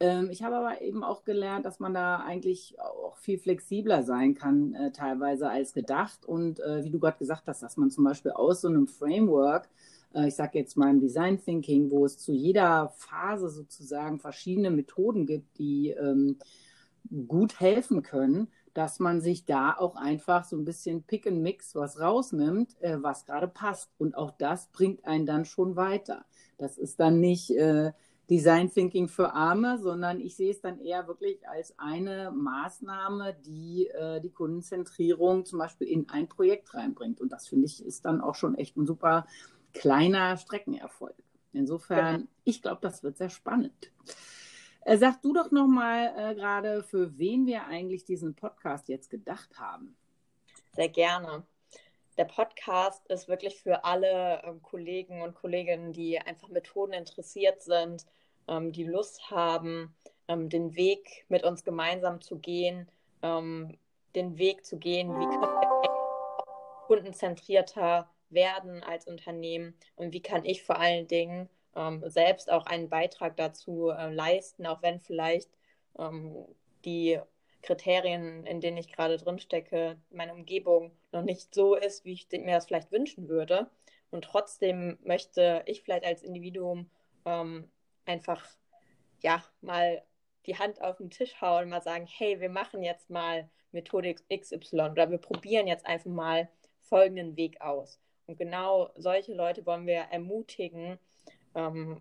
Ähm, 0.00 0.30
ich 0.30 0.42
habe 0.42 0.56
aber 0.56 0.80
eben 0.80 1.02
auch 1.02 1.24
gelernt, 1.24 1.64
dass 1.66 1.80
man 1.80 1.94
da 1.94 2.20
eigentlich 2.20 2.78
auch 2.80 3.16
viel 3.16 3.38
flexibler 3.38 4.02
sein 4.02 4.34
kann, 4.34 4.74
äh, 4.74 4.92
teilweise 4.92 5.50
als 5.50 5.72
gedacht. 5.74 6.24
Und 6.24 6.60
äh, 6.60 6.84
wie 6.84 6.90
du 6.90 6.98
gerade 6.98 7.18
gesagt 7.18 7.48
hast, 7.48 7.62
dass 7.62 7.76
man 7.76 7.90
zum 7.90 8.04
Beispiel 8.04 8.32
aus 8.32 8.60
so 8.60 8.68
einem 8.68 8.86
Framework 8.86 9.68
äh, 10.14 10.28
ich 10.28 10.34
sage 10.34 10.58
jetzt 10.58 10.76
mal 10.76 10.90
im 10.90 11.00
Design 11.00 11.42
Thinking, 11.42 11.90
wo 11.90 12.04
es 12.04 12.18
zu 12.18 12.32
jeder 12.32 12.90
Phase 12.96 13.48
sozusagen 13.48 14.18
verschiedene 14.18 14.70
Methoden 14.70 15.26
gibt, 15.26 15.58
die 15.58 15.90
ähm, 15.90 16.38
gut 17.26 17.60
helfen 17.60 18.02
können, 18.02 18.48
dass 18.74 18.98
man 18.98 19.20
sich 19.20 19.44
da 19.44 19.74
auch 19.76 19.96
einfach 19.96 20.44
so 20.44 20.56
ein 20.56 20.64
bisschen 20.64 21.02
Pick 21.02 21.26
and 21.26 21.42
Mix 21.42 21.74
was 21.74 22.00
rausnimmt, 22.00 22.80
äh, 22.80 23.02
was 23.02 23.24
gerade 23.24 23.48
passt. 23.48 23.90
Und 23.98 24.16
auch 24.16 24.30
das 24.30 24.68
bringt 24.68 25.04
einen 25.04 25.26
dann 25.26 25.44
schon 25.44 25.76
weiter. 25.76 26.24
Das 26.58 26.78
ist 26.78 27.00
dann 27.00 27.20
nicht, 27.20 27.50
äh, 27.50 27.92
Design 28.30 28.70
Thinking 28.70 29.08
für 29.08 29.32
Arme, 29.32 29.78
sondern 29.78 30.20
ich 30.20 30.36
sehe 30.36 30.50
es 30.50 30.60
dann 30.60 30.78
eher 30.80 31.06
wirklich 31.08 31.48
als 31.48 31.78
eine 31.78 32.30
Maßnahme, 32.30 33.34
die 33.46 33.88
äh, 33.88 34.20
die 34.20 34.30
Kundenzentrierung 34.30 35.46
zum 35.46 35.58
Beispiel 35.58 35.88
in 35.88 36.08
ein 36.10 36.28
Projekt 36.28 36.74
reinbringt. 36.74 37.20
Und 37.20 37.32
das 37.32 37.48
finde 37.48 37.66
ich 37.66 37.84
ist 37.84 38.04
dann 38.04 38.20
auch 38.20 38.34
schon 38.34 38.54
echt 38.54 38.76
ein 38.76 38.86
super 38.86 39.26
kleiner 39.72 40.36
Streckenerfolg. 40.36 41.14
Insofern, 41.52 42.16
genau. 42.16 42.28
ich 42.44 42.60
glaube, 42.60 42.80
das 42.82 43.02
wird 43.02 43.16
sehr 43.16 43.30
spannend. 43.30 43.92
Äh, 44.82 44.98
sag 44.98 45.22
du 45.22 45.32
doch 45.32 45.50
noch 45.50 45.66
mal 45.66 46.12
äh, 46.16 46.34
gerade, 46.34 46.82
für 46.82 47.16
wen 47.18 47.46
wir 47.46 47.64
eigentlich 47.66 48.04
diesen 48.04 48.34
Podcast 48.34 48.88
jetzt 48.88 49.08
gedacht 49.10 49.58
haben. 49.58 49.96
Sehr 50.74 50.88
gerne. 50.88 51.44
Der 52.18 52.24
Podcast 52.24 53.06
ist 53.06 53.28
wirklich 53.28 53.62
für 53.62 53.84
alle 53.84 54.42
ähm, 54.44 54.60
Kollegen 54.60 55.22
und 55.22 55.36
Kolleginnen, 55.36 55.92
die 55.92 56.18
einfach 56.18 56.48
Methoden 56.48 56.92
interessiert 56.92 57.62
sind, 57.62 58.06
ähm, 58.48 58.72
die 58.72 58.82
Lust 58.82 59.30
haben, 59.30 59.94
ähm, 60.26 60.48
den 60.48 60.74
Weg 60.74 61.24
mit 61.28 61.44
uns 61.44 61.62
gemeinsam 61.62 62.20
zu 62.20 62.40
gehen, 62.40 62.90
ähm, 63.22 63.78
den 64.16 64.36
Weg 64.36 64.66
zu 64.66 64.78
gehen, 64.78 65.10
wie 65.10 65.26
können 65.26 65.42
wir 65.42 65.78
kundenzentrierter 66.88 68.10
werden 68.30 68.82
als 68.82 69.06
Unternehmen 69.06 69.74
und 69.94 70.12
wie 70.12 70.22
kann 70.22 70.44
ich 70.44 70.64
vor 70.64 70.80
allen 70.80 71.06
Dingen 71.06 71.48
ähm, 71.76 72.02
selbst 72.06 72.50
auch 72.50 72.66
einen 72.66 72.88
Beitrag 72.88 73.36
dazu 73.36 73.90
äh, 73.90 74.12
leisten, 74.12 74.66
auch 74.66 74.82
wenn 74.82 74.98
vielleicht 74.98 75.50
ähm, 75.96 76.34
die 76.84 77.20
Kriterien, 77.62 78.46
in 78.46 78.60
denen 78.60 78.76
ich 78.76 78.92
gerade 78.92 79.16
drin 79.16 79.38
stecke, 79.38 79.96
meine 80.10 80.32
Umgebung 80.32 80.92
noch 81.12 81.22
nicht 81.22 81.54
so 81.54 81.74
ist, 81.74 82.04
wie 82.04 82.12
ich 82.12 82.28
mir 82.30 82.54
das 82.54 82.66
vielleicht 82.66 82.92
wünschen 82.92 83.28
würde. 83.28 83.70
Und 84.10 84.24
trotzdem 84.24 84.98
möchte 85.02 85.62
ich 85.66 85.82
vielleicht 85.82 86.04
als 86.04 86.22
Individuum 86.22 86.88
ähm, 87.24 87.68
einfach 88.06 88.46
ja 89.20 89.42
mal 89.60 90.02
die 90.46 90.58
Hand 90.58 90.80
auf 90.80 90.96
den 90.96 91.10
Tisch 91.10 91.40
hauen 91.40 91.64
und 91.64 91.70
mal 91.70 91.82
sagen, 91.82 92.06
hey, 92.06 92.40
wir 92.40 92.48
machen 92.48 92.82
jetzt 92.82 93.10
mal 93.10 93.48
Methode 93.72 94.14
XY 94.14 94.90
oder 94.92 95.10
wir 95.10 95.18
probieren 95.18 95.66
jetzt 95.66 95.84
einfach 95.86 96.10
mal 96.10 96.48
folgenden 96.80 97.36
Weg 97.36 97.60
aus. 97.60 98.00
Und 98.26 98.38
genau 98.38 98.90
solche 98.96 99.34
Leute 99.34 99.66
wollen 99.66 99.86
wir 99.86 100.06
ermutigen, 100.10 100.98
ähm, 101.54 102.00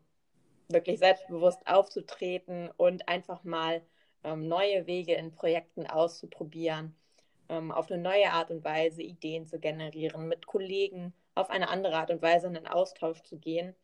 wirklich 0.69 0.99
selbstbewusst 0.99 1.65
aufzutreten 1.65 2.69
und 2.77 3.07
einfach 3.07 3.43
mal 3.43 3.81
neue 4.23 4.87
Wege 4.87 5.13
in 5.13 5.31
Projekten 5.31 5.87
auszuprobieren, 5.87 6.95
ähm, 7.49 7.71
auf 7.71 7.89
eine 7.89 8.01
neue 8.01 8.31
Art 8.31 8.51
und 8.51 8.63
Weise 8.63 9.01
Ideen 9.01 9.45
zu 9.45 9.59
generieren, 9.59 10.27
mit 10.27 10.47
Kollegen 10.47 11.13
auf 11.35 11.49
eine 11.49 11.69
andere 11.69 11.95
Art 11.95 12.11
und 12.11 12.21
Weise 12.21 12.47
in 12.47 12.55
den 12.55 12.67
Austausch 12.67 13.21
zu 13.23 13.37
gehen. 13.37 13.75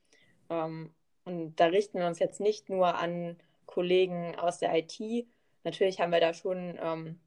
Ähm, 0.49 0.93
und 1.25 1.55
da 1.55 1.67
richten 1.67 1.99
wir 1.99 2.07
uns 2.07 2.19
jetzt 2.19 2.41
nicht 2.41 2.69
nur 2.69 2.95
an 2.95 3.37
Kollegen 3.65 4.35
aus 4.37 4.59
der 4.59 4.75
IT. 4.75 5.27
Natürlich 5.63 5.99
haben 5.99 6.11
wir 6.11 6.19
da 6.19 6.33
schon 6.33 6.77
ähm, 6.81 7.19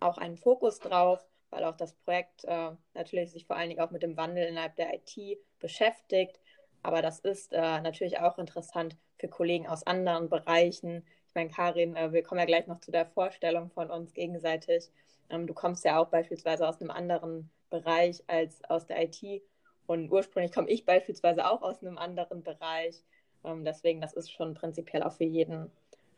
auch 0.00 0.18
einen 0.18 0.36
Fokus 0.36 0.78
drauf, 0.78 1.26
weil 1.50 1.64
auch 1.64 1.76
das 1.76 1.94
Projekt 1.94 2.44
äh, 2.44 2.70
natürlich 2.94 3.32
sich 3.32 3.46
vor 3.46 3.56
allen 3.56 3.68
Dingen 3.68 3.80
auch 3.80 3.90
mit 3.90 4.02
dem 4.02 4.16
Wandel 4.16 4.46
innerhalb 4.46 4.76
der 4.76 4.94
IT 4.94 5.38
beschäftigt. 5.58 6.38
Aber 6.82 7.02
das 7.02 7.18
ist 7.18 7.52
äh, 7.52 7.80
natürlich 7.80 8.20
auch 8.20 8.38
interessant 8.38 8.96
für 9.18 9.28
Kollegen 9.28 9.66
aus 9.66 9.86
anderen 9.86 10.28
Bereichen. 10.28 11.04
Meine, 11.36 11.50
Karin, 11.50 11.94
äh, 11.96 12.14
wir 12.14 12.22
kommen 12.22 12.38
ja 12.38 12.46
gleich 12.46 12.66
noch 12.66 12.80
zu 12.80 12.90
der 12.90 13.04
Vorstellung 13.04 13.70
von 13.70 13.90
uns 13.90 14.14
gegenseitig. 14.14 14.88
Ähm, 15.28 15.46
du 15.46 15.52
kommst 15.52 15.84
ja 15.84 15.98
auch 15.98 16.08
beispielsweise 16.08 16.66
aus 16.66 16.80
einem 16.80 16.90
anderen 16.90 17.50
Bereich 17.68 18.24
als 18.26 18.64
aus 18.70 18.86
der 18.86 19.02
IT. 19.02 19.42
Und 19.86 20.10
ursprünglich 20.10 20.50
komme 20.50 20.70
ich 20.70 20.86
beispielsweise 20.86 21.46
auch 21.46 21.60
aus 21.60 21.82
einem 21.82 21.98
anderen 21.98 22.42
Bereich. 22.42 23.04
Ähm, 23.44 23.66
deswegen, 23.66 24.00
das 24.00 24.14
ist 24.14 24.32
schon 24.32 24.54
prinzipiell 24.54 25.02
auch 25.02 25.12
für 25.12 25.24
jeden 25.24 25.70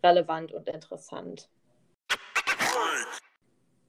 relevant 0.04 0.52
und 0.52 0.68
interessant. 0.68 1.48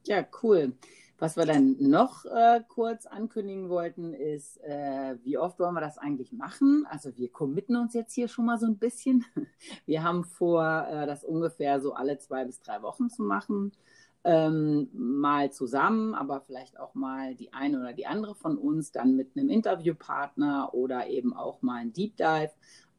Ja, 0.07 0.25
cool. 0.41 0.73
Was 1.19 1.35
wir 1.35 1.45
dann 1.45 1.75
noch 1.79 2.23
äh, 2.23 2.61
kurz 2.69 3.05
ankündigen 3.05 3.67
wollten, 3.67 4.13
ist, 4.13 4.57
äh, 4.63 5.17
wie 5.23 5.37
oft 5.37 5.59
wollen 5.59 5.73
wir 5.73 5.81
das 5.81 5.97
eigentlich 5.97 6.31
machen? 6.31 6.85
Also 6.89 7.15
wir 7.17 7.29
committen 7.29 7.75
uns 7.75 7.93
jetzt 7.93 8.13
hier 8.13 8.29
schon 8.29 8.45
mal 8.45 8.57
so 8.57 8.65
ein 8.65 8.77
bisschen. 8.77 9.25
Wir 9.85 10.03
haben 10.03 10.23
vor, 10.23 10.87
äh, 10.89 11.05
das 11.05 11.25
ungefähr 11.25 11.81
so 11.81 11.93
alle 11.93 12.19
zwei 12.19 12.45
bis 12.45 12.61
drei 12.61 12.81
Wochen 12.83 13.09
zu 13.09 13.23
machen. 13.23 13.73
Ähm, 14.23 14.89
mal 14.93 15.51
zusammen, 15.51 16.13
aber 16.13 16.39
vielleicht 16.39 16.79
auch 16.79 16.95
mal 16.95 17.35
die 17.35 17.51
eine 17.51 17.79
oder 17.79 17.93
die 17.93 18.05
andere 18.07 18.35
von 18.35 18.57
uns 18.57 18.93
dann 18.93 19.17
mit 19.17 19.35
einem 19.35 19.49
Interviewpartner 19.49 20.73
oder 20.73 21.07
eben 21.07 21.33
auch 21.33 21.61
mal 21.61 21.81
ein 21.81 21.91
Deep 21.91 22.15
Dive. 22.15 22.51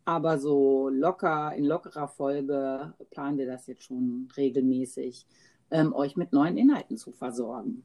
Aber 0.04 0.38
so 0.38 0.90
locker, 0.90 1.54
in 1.54 1.64
lockerer 1.64 2.08
Folge 2.08 2.92
planen 3.10 3.38
wir 3.38 3.46
das 3.46 3.66
jetzt 3.66 3.84
schon 3.84 4.28
regelmäßig, 4.36 5.26
ähm, 5.70 5.94
euch 5.94 6.16
mit 6.16 6.32
neuen 6.34 6.58
Inhalten 6.58 6.98
zu 6.98 7.12
versorgen. 7.12 7.84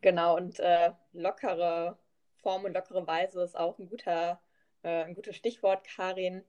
Genau, 0.00 0.36
und 0.36 0.58
äh, 0.60 0.92
lockere 1.12 1.98
Form 2.42 2.64
und 2.64 2.72
lockere 2.72 3.06
Weise 3.06 3.42
ist 3.42 3.56
auch 3.56 3.78
ein, 3.78 3.88
guter, 3.88 4.40
äh, 4.82 5.04
ein 5.04 5.14
gutes 5.14 5.36
Stichwort, 5.36 5.84
Karin. 5.84 6.42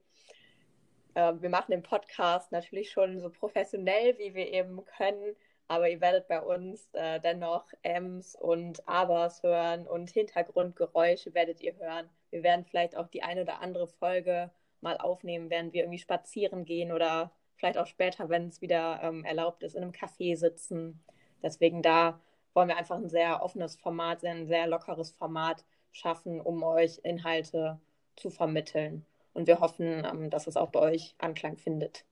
Äh, 1.14 1.34
wir 1.40 1.50
machen 1.50 1.70
den 1.72 1.82
Podcast 1.82 2.50
natürlich 2.50 2.90
schon 2.90 3.20
so 3.20 3.28
professionell, 3.30 4.16
wie 4.18 4.34
wir 4.34 4.48
eben 4.48 4.82
können, 4.86 5.36
aber 5.68 5.90
ihr 5.90 6.00
werdet 6.00 6.28
bei 6.28 6.40
uns 6.40 6.88
äh, 6.94 7.20
dennoch 7.20 7.66
Ms 7.82 8.36
und 8.36 8.86
Abers 8.88 9.42
hören 9.42 9.86
und 9.86 10.10
Hintergrundgeräusche 10.10 11.34
werdet 11.34 11.60
ihr 11.60 11.76
hören. 11.76 12.08
Wir 12.30 12.42
werden 12.42 12.64
vielleicht 12.64 12.96
auch 12.96 13.08
die 13.08 13.22
eine 13.22 13.42
oder 13.42 13.60
andere 13.60 13.86
Folge 13.86 14.50
mal 14.80 14.96
aufnehmen, 14.96 15.50
während 15.50 15.74
wir 15.74 15.82
irgendwie 15.82 15.98
spazieren 15.98 16.64
gehen 16.64 16.90
oder 16.90 17.32
vielleicht 17.56 17.76
auch 17.76 17.86
später, 17.86 18.30
wenn 18.30 18.48
es 18.48 18.62
wieder 18.62 19.00
ähm, 19.02 19.24
erlaubt 19.24 19.62
ist, 19.62 19.74
in 19.74 19.82
einem 19.82 19.92
Café 19.92 20.36
sitzen. 20.36 21.04
Deswegen 21.42 21.82
da 21.82 22.20
wollen 22.54 22.68
wir 22.68 22.76
einfach 22.76 22.96
ein 22.96 23.08
sehr 23.08 23.42
offenes 23.42 23.76
Format, 23.76 24.24
ein 24.24 24.46
sehr 24.46 24.66
lockeres 24.66 25.12
Format 25.12 25.64
schaffen, 25.92 26.40
um 26.40 26.62
euch 26.62 27.00
Inhalte 27.02 27.78
zu 28.16 28.30
vermitteln. 28.30 29.04
Und 29.34 29.46
wir 29.46 29.60
hoffen, 29.60 30.04
ähm, 30.04 30.30
dass 30.30 30.46
es 30.46 30.56
auch 30.56 30.70
bei 30.70 30.80
euch 30.80 31.14
Anklang 31.18 31.56
findet. 31.56 32.04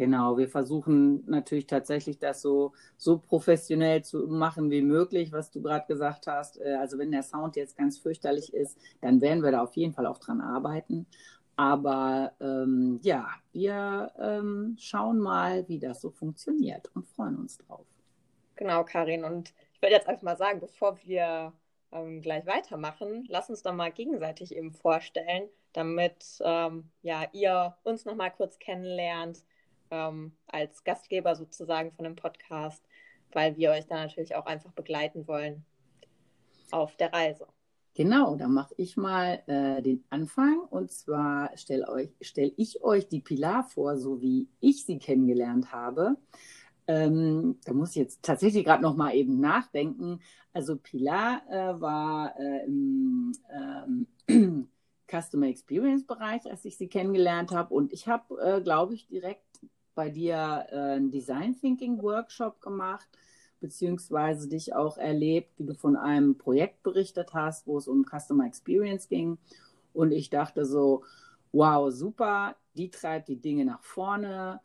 Genau, 0.00 0.38
wir 0.38 0.48
versuchen 0.48 1.24
natürlich 1.28 1.66
tatsächlich 1.66 2.18
das 2.18 2.40
so, 2.40 2.72
so 2.96 3.18
professionell 3.18 4.02
zu 4.02 4.26
machen 4.28 4.70
wie 4.70 4.80
möglich, 4.82 5.30
was 5.30 5.50
du 5.50 5.60
gerade 5.60 5.86
gesagt 5.86 6.26
hast. 6.26 6.58
Äh, 6.60 6.76
also 6.80 6.98
wenn 6.98 7.10
der 7.10 7.22
Sound 7.22 7.56
jetzt 7.56 7.76
ganz 7.76 7.98
fürchterlich 7.98 8.54
ist, 8.54 8.78
dann 9.02 9.20
werden 9.20 9.42
wir 9.42 9.52
da 9.52 9.62
auf 9.62 9.74
jeden 9.74 9.92
Fall 9.92 10.06
auch 10.06 10.18
dran 10.18 10.40
arbeiten. 10.40 11.06
Aber 11.56 12.32
ähm, 12.40 12.98
ja, 13.02 13.28
wir 13.52 14.10
ähm, 14.18 14.76
schauen 14.78 15.18
mal, 15.18 15.68
wie 15.68 15.78
das 15.78 16.00
so 16.00 16.10
funktioniert 16.10 16.90
und 16.94 17.06
freuen 17.06 17.36
uns 17.36 17.58
drauf. 17.58 17.84
Genau, 18.60 18.84
Karin. 18.84 19.24
Und 19.24 19.54
ich 19.72 19.80
würde 19.80 19.94
jetzt 19.94 20.06
einfach 20.06 20.20
mal 20.20 20.36
sagen, 20.36 20.60
bevor 20.60 20.98
wir 21.02 21.54
ähm, 21.92 22.20
gleich 22.20 22.44
weitermachen, 22.44 23.24
lass 23.30 23.48
uns 23.48 23.62
doch 23.62 23.72
mal 23.72 23.90
gegenseitig 23.90 24.54
eben 24.54 24.70
vorstellen, 24.70 25.48
damit 25.72 26.22
ähm, 26.44 26.90
ja, 27.00 27.26
ihr 27.32 27.74
uns 27.84 28.04
noch 28.04 28.16
mal 28.16 28.28
kurz 28.28 28.58
kennenlernt 28.58 29.42
ähm, 29.90 30.36
als 30.46 30.84
Gastgeber 30.84 31.34
sozusagen 31.36 31.90
von 31.92 32.04
dem 32.04 32.16
Podcast, 32.16 32.84
weil 33.32 33.56
wir 33.56 33.70
euch 33.70 33.86
dann 33.86 34.02
natürlich 34.02 34.34
auch 34.34 34.44
einfach 34.44 34.72
begleiten 34.72 35.26
wollen 35.26 35.64
auf 36.70 36.96
der 36.96 37.14
Reise. 37.14 37.46
Genau, 37.94 38.36
dann 38.36 38.52
mache 38.52 38.74
ich 38.76 38.98
mal 38.98 39.42
äh, 39.46 39.80
den 39.80 40.04
Anfang 40.10 40.60
und 40.68 40.92
zwar 40.92 41.56
stelle 41.56 42.10
stell 42.20 42.52
ich 42.58 42.82
euch 42.82 43.08
die 43.08 43.20
Pilar 43.20 43.64
vor, 43.64 43.96
so 43.96 44.20
wie 44.20 44.50
ich 44.60 44.84
sie 44.84 44.98
kennengelernt 44.98 45.72
habe. 45.72 46.18
Ähm, 46.90 47.60
da 47.64 47.72
muss 47.72 47.90
ich 47.90 47.96
jetzt 47.96 48.22
tatsächlich 48.24 48.64
gerade 48.64 48.82
noch 48.82 48.96
mal 48.96 49.14
eben 49.14 49.38
nachdenken. 49.38 50.20
Also 50.52 50.76
Pilar 50.76 51.42
äh, 51.48 51.80
war 51.80 52.34
äh, 52.36 52.64
im 52.66 53.32
ähm, 54.28 54.68
Customer 55.08 55.46
Experience 55.46 56.04
Bereich, 56.04 56.50
als 56.50 56.64
ich 56.64 56.76
sie 56.76 56.88
kennengelernt 56.88 57.52
habe. 57.52 57.72
Und 57.72 57.92
ich 57.92 58.08
habe, 58.08 58.34
äh, 58.42 58.60
glaube 58.60 58.94
ich, 58.94 59.06
direkt 59.06 59.44
bei 59.94 60.10
dir 60.10 60.66
äh, 60.70 60.76
einen 60.96 61.12
Design 61.12 61.56
Thinking 61.56 62.02
Workshop 62.02 62.60
gemacht, 62.60 63.06
beziehungsweise 63.60 64.48
dich 64.48 64.74
auch 64.74 64.98
erlebt, 64.98 65.50
wie 65.58 65.66
du 65.66 65.74
von 65.74 65.94
einem 65.94 66.38
Projekt 66.38 66.82
berichtet 66.82 67.34
hast, 67.34 67.68
wo 67.68 67.78
es 67.78 67.86
um 67.86 68.04
Customer 68.04 68.46
Experience 68.46 69.08
ging. 69.08 69.38
Und 69.92 70.10
ich 70.10 70.28
dachte 70.28 70.64
so, 70.64 71.04
wow, 71.52 71.88
super, 71.92 72.56
die 72.74 72.90
treibt 72.90 73.28
die 73.28 73.40
Dinge 73.40 73.64
nach 73.64 73.84
vorne 73.84 74.60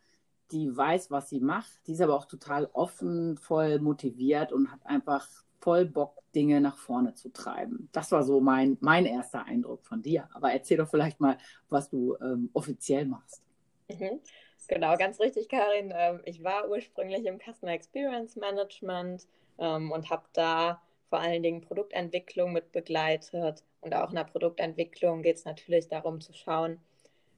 die 0.51 0.75
weiß, 0.75 1.11
was 1.11 1.29
sie 1.29 1.39
macht, 1.39 1.87
die 1.87 1.93
ist 1.93 2.01
aber 2.01 2.15
auch 2.15 2.25
total 2.25 2.69
offen, 2.73 3.37
voll 3.37 3.79
motiviert 3.79 4.51
und 4.51 4.71
hat 4.71 4.85
einfach 4.85 5.27
voll 5.59 5.85
Bock, 5.85 6.21
Dinge 6.35 6.61
nach 6.61 6.77
vorne 6.77 7.13
zu 7.15 7.29
treiben. 7.31 7.89
Das 7.93 8.11
war 8.11 8.23
so 8.23 8.41
mein, 8.41 8.77
mein 8.81 9.05
erster 9.05 9.45
Eindruck 9.45 9.85
von 9.85 10.01
dir. 10.01 10.29
Aber 10.33 10.51
erzähl 10.51 10.77
doch 10.77 10.89
vielleicht 10.89 11.19
mal, 11.19 11.37
was 11.69 11.89
du 11.89 12.15
ähm, 12.21 12.49
offiziell 12.53 13.05
machst. 13.05 13.41
Mhm. 13.89 14.21
Genau, 14.67 14.97
ganz 14.97 15.19
richtig, 15.19 15.47
Karin. 15.49 15.93
Ähm, 15.95 16.21
ich 16.25 16.43
war 16.43 16.69
ursprünglich 16.69 17.25
im 17.25 17.39
Customer 17.39 17.71
Experience 17.73 18.35
Management 18.35 19.27
ähm, 19.59 19.91
und 19.91 20.09
habe 20.09 20.25
da 20.33 20.81
vor 21.09 21.19
allen 21.19 21.43
Dingen 21.43 21.61
Produktentwicklung 21.61 22.51
mit 22.53 22.71
begleitet. 22.71 23.63
Und 23.81 23.93
auch 23.95 24.09
in 24.09 24.15
der 24.15 24.23
Produktentwicklung 24.25 25.21
geht 25.21 25.37
es 25.37 25.45
natürlich 25.45 25.87
darum 25.87 26.21
zu 26.21 26.33
schauen, 26.33 26.79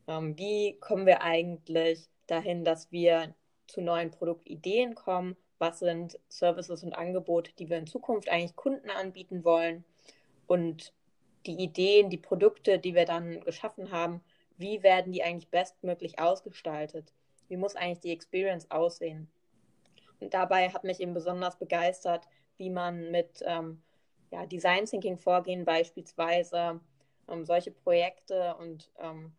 Ähm, 0.07 0.37
wie 0.37 0.79
kommen 0.79 1.05
wir 1.05 1.21
eigentlich 1.21 2.09
dahin, 2.27 2.63
dass 2.63 2.91
wir 2.91 3.33
zu 3.67 3.81
neuen 3.81 4.11
Produktideen 4.11 4.95
kommen? 4.95 5.35
Was 5.59 5.79
sind 5.79 6.19
Services 6.29 6.83
und 6.83 6.93
Angebote, 6.93 7.51
die 7.57 7.69
wir 7.69 7.77
in 7.77 7.87
Zukunft 7.87 8.29
eigentlich 8.29 8.55
Kunden 8.55 8.89
anbieten 8.89 9.43
wollen? 9.43 9.83
Und 10.45 10.93
die 11.45 11.63
Ideen, 11.63 12.09
die 12.09 12.17
Produkte, 12.17 12.79
die 12.79 12.93
wir 12.93 13.05
dann 13.05 13.41
geschaffen 13.41 13.91
haben, 13.91 14.21
wie 14.57 14.83
werden 14.83 15.11
die 15.11 15.23
eigentlich 15.23 15.49
bestmöglich 15.49 16.19
ausgestaltet? 16.19 17.13
Wie 17.47 17.57
muss 17.57 17.75
eigentlich 17.75 17.99
die 17.99 18.11
Experience 18.11 18.69
aussehen? 18.69 19.29
Und 20.19 20.33
dabei 20.33 20.69
hat 20.69 20.83
mich 20.83 20.99
eben 20.99 21.13
besonders 21.13 21.57
begeistert, 21.57 22.27
wie 22.57 22.69
man 22.69 23.11
mit 23.11 23.43
ähm, 23.45 23.81
ja, 24.31 24.45
Design 24.45 24.85
Thinking 24.85 25.17
vorgehen, 25.17 25.63
beispielsweise 25.63 26.79
ähm, 27.29 27.45
solche 27.45 27.71
Projekte 27.71 28.55
und 28.55 28.91
ähm, 28.99 29.31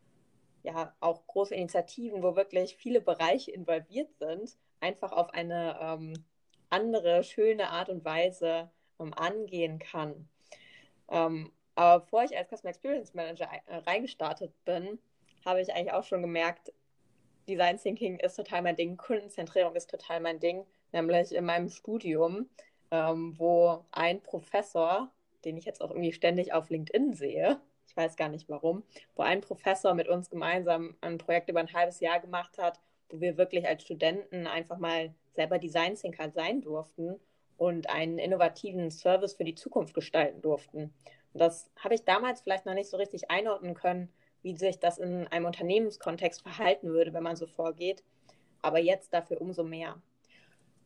ja 0.62 0.94
auch 1.00 1.26
große 1.26 1.54
Initiativen, 1.54 2.22
wo 2.22 2.36
wirklich 2.36 2.76
viele 2.76 3.00
Bereiche 3.00 3.50
involviert 3.50 4.14
sind, 4.18 4.56
einfach 4.80 5.12
auf 5.12 5.30
eine 5.34 5.78
ähm, 5.80 6.24
andere, 6.70 7.24
schöne 7.24 7.70
Art 7.70 7.88
und 7.88 8.04
Weise 8.04 8.70
ähm, 9.00 9.14
angehen 9.14 9.78
kann. 9.78 10.28
Ähm, 11.10 11.52
aber 11.74 12.00
bevor 12.00 12.24
ich 12.24 12.36
als 12.36 12.48
Customer 12.48 12.70
Experience 12.70 13.14
Manager 13.14 13.48
äh, 13.66 13.76
reingestartet 13.76 14.52
bin, 14.64 14.98
habe 15.44 15.60
ich 15.60 15.72
eigentlich 15.72 15.92
auch 15.92 16.04
schon 16.04 16.22
gemerkt, 16.22 16.72
Design 17.48 17.78
Thinking 17.78 18.18
ist 18.18 18.34
total 18.34 18.62
mein 18.62 18.76
Ding, 18.76 18.96
Kundenzentrierung 18.96 19.74
ist 19.74 19.88
total 19.88 20.20
mein 20.20 20.38
Ding, 20.38 20.66
nämlich 20.92 21.34
in 21.34 21.44
meinem 21.44 21.70
Studium, 21.70 22.48
ähm, 22.90 23.34
wo 23.38 23.84
ein 23.90 24.20
Professor, 24.20 25.10
den 25.44 25.56
ich 25.56 25.64
jetzt 25.64 25.80
auch 25.80 25.90
irgendwie 25.90 26.12
ständig 26.12 26.52
auf 26.52 26.68
LinkedIn 26.68 27.14
sehe, 27.14 27.60
ich 27.88 27.96
weiß 27.96 28.16
gar 28.16 28.28
nicht 28.28 28.48
warum, 28.48 28.82
wo 29.16 29.22
ein 29.22 29.40
Professor 29.40 29.94
mit 29.94 30.08
uns 30.08 30.30
gemeinsam 30.30 30.96
ein 31.00 31.18
Projekt 31.18 31.48
über 31.48 31.60
ein 31.60 31.72
halbes 31.72 32.00
Jahr 32.00 32.20
gemacht 32.20 32.58
hat, 32.58 32.78
wo 33.08 33.20
wir 33.20 33.36
wirklich 33.38 33.66
als 33.66 33.82
Studenten 33.82 34.46
einfach 34.46 34.78
mal 34.78 35.14
selber 35.32 35.58
Design 35.58 35.94
Thinker 35.94 36.30
sein 36.30 36.60
durften 36.60 37.18
und 37.56 37.88
einen 37.88 38.18
innovativen 38.18 38.90
Service 38.90 39.34
für 39.34 39.44
die 39.44 39.54
Zukunft 39.54 39.94
gestalten 39.94 40.42
durften. 40.42 40.92
Und 41.32 41.40
das 41.40 41.70
habe 41.78 41.94
ich 41.94 42.04
damals 42.04 42.42
vielleicht 42.42 42.66
noch 42.66 42.74
nicht 42.74 42.90
so 42.90 42.96
richtig 42.96 43.30
einordnen 43.30 43.74
können, 43.74 44.12
wie 44.42 44.54
sich 44.54 44.78
das 44.78 44.98
in 44.98 45.26
einem 45.28 45.46
Unternehmenskontext 45.46 46.42
verhalten 46.42 46.88
würde, 46.88 47.12
wenn 47.12 47.22
man 47.22 47.36
so 47.36 47.46
vorgeht. 47.46 48.04
Aber 48.62 48.78
jetzt 48.78 49.12
dafür 49.14 49.40
umso 49.40 49.64
mehr. 49.64 50.00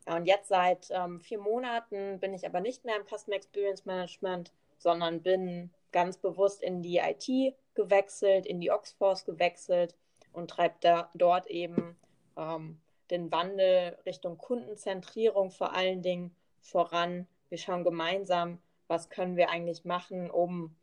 Ja, 0.06 0.16
und 0.16 0.26
jetzt 0.26 0.48
seit 0.48 0.88
ähm, 0.90 1.20
vier 1.20 1.38
Monaten 1.38 2.18
bin 2.20 2.34
ich 2.34 2.46
aber 2.46 2.60
nicht 2.60 2.84
mehr 2.84 2.96
im 2.96 3.06
Customer 3.06 3.36
Experience 3.36 3.84
Management, 3.84 4.52
sondern 4.78 5.22
bin 5.22 5.70
ganz 5.92 6.16
bewusst 6.16 6.62
in 6.62 6.82
die 6.82 6.98
IT 6.98 7.54
gewechselt, 7.74 8.46
in 8.46 8.60
die 8.60 8.70
Oxforce 8.70 9.24
gewechselt 9.24 9.94
und 10.32 10.50
treibe 10.50 10.76
da 10.80 11.10
dort 11.14 11.46
eben 11.46 11.96
ähm, 12.36 12.80
den 13.10 13.30
Wandel 13.30 13.98
Richtung 14.06 14.38
Kundenzentrierung 14.38 15.50
vor 15.50 15.74
allen 15.74 16.02
Dingen 16.02 16.34
voran. 16.60 17.26
Wir 17.48 17.58
schauen 17.58 17.84
gemeinsam, 17.84 18.58
was 18.88 19.10
können 19.10 19.36
wir 19.36 19.50
eigentlich 19.50 19.84
machen, 19.84 20.30
um 20.30 20.74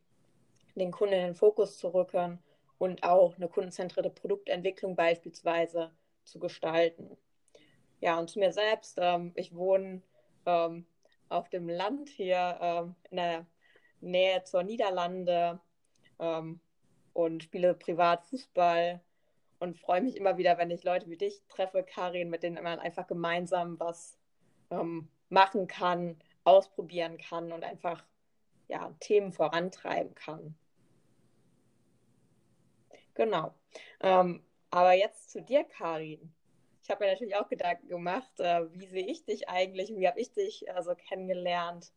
den 0.76 0.92
Kunden 0.92 1.16
in 1.16 1.26
den 1.26 1.36
Fokus 1.36 1.78
zu 1.78 1.94
rücken 1.94 2.40
und 2.78 3.04
auch 3.04 3.36
eine 3.36 3.50
kundenzentrierte 3.50 4.10
Produktentwicklung 4.10 4.96
beispielsweise 4.96 5.92
zu 6.24 6.40
gestalten. 6.40 7.18
Ja, 8.00 8.18
und 8.18 8.30
zu 8.30 8.40
mir 8.40 8.54
selbst, 8.54 8.98
ähm, 9.02 9.34
ich 9.36 9.54
wohne 9.56 10.02
ähm, 10.46 10.86
auf 11.28 11.50
dem 11.50 11.68
Land 11.68 12.10
hier 12.10 12.58
ähm, 12.62 12.96
in 13.10 13.18
der 13.18 13.46
Nähe 14.02 14.44
zur 14.44 14.64
Niederlande 14.64 15.60
ähm, 16.20 16.60
und 17.14 17.44
spiele 17.44 17.74
privat 17.74 18.26
Fußball 18.26 19.02
und 19.60 19.78
freue 19.78 20.02
mich 20.02 20.16
immer 20.16 20.38
wieder, 20.38 20.58
wenn 20.58 20.72
ich 20.72 20.84
Leute 20.84 21.10
wie 21.10 21.18
dich 21.18 21.42
treffe, 21.50 21.84
Karin, 21.84 22.30
mit 22.30 22.44
denen 22.44 22.64
man 22.64 22.80
einfach 22.80 23.08
gemeinsam 23.08 23.80
was 23.80 24.18
ähm, 24.72 25.10
machen 25.30 25.68
kann, 25.68 26.18
ausprobieren 26.44 27.18
kann 27.18 27.52
und 27.52 27.64
einfach 27.64 28.04
ja, 28.68 28.94
Themen 29.00 29.32
vorantreiben 29.32 30.16
kann. 30.16 30.56
Genau. 33.16 33.54
Ähm, 34.00 34.44
aber 34.70 34.94
jetzt 34.94 35.32
zu 35.32 35.42
dir, 35.42 35.64
Karin. 35.66 36.34
Ich 36.82 36.90
habe 36.90 37.04
mir 37.04 37.12
natürlich 37.12 37.36
auch 37.36 37.50
Gedanken 37.50 37.88
gemacht, 37.88 38.40
äh, 38.40 38.66
wie 38.74 38.88
sehe 38.88 39.06
ich 39.06 39.26
dich 39.26 39.50
eigentlich, 39.50 39.94
wie 39.96 40.08
habe 40.08 40.20
ich 40.20 40.32
dich 40.32 40.68
äh, 40.68 40.82
so 40.82 40.96
kennengelernt. 40.96 41.92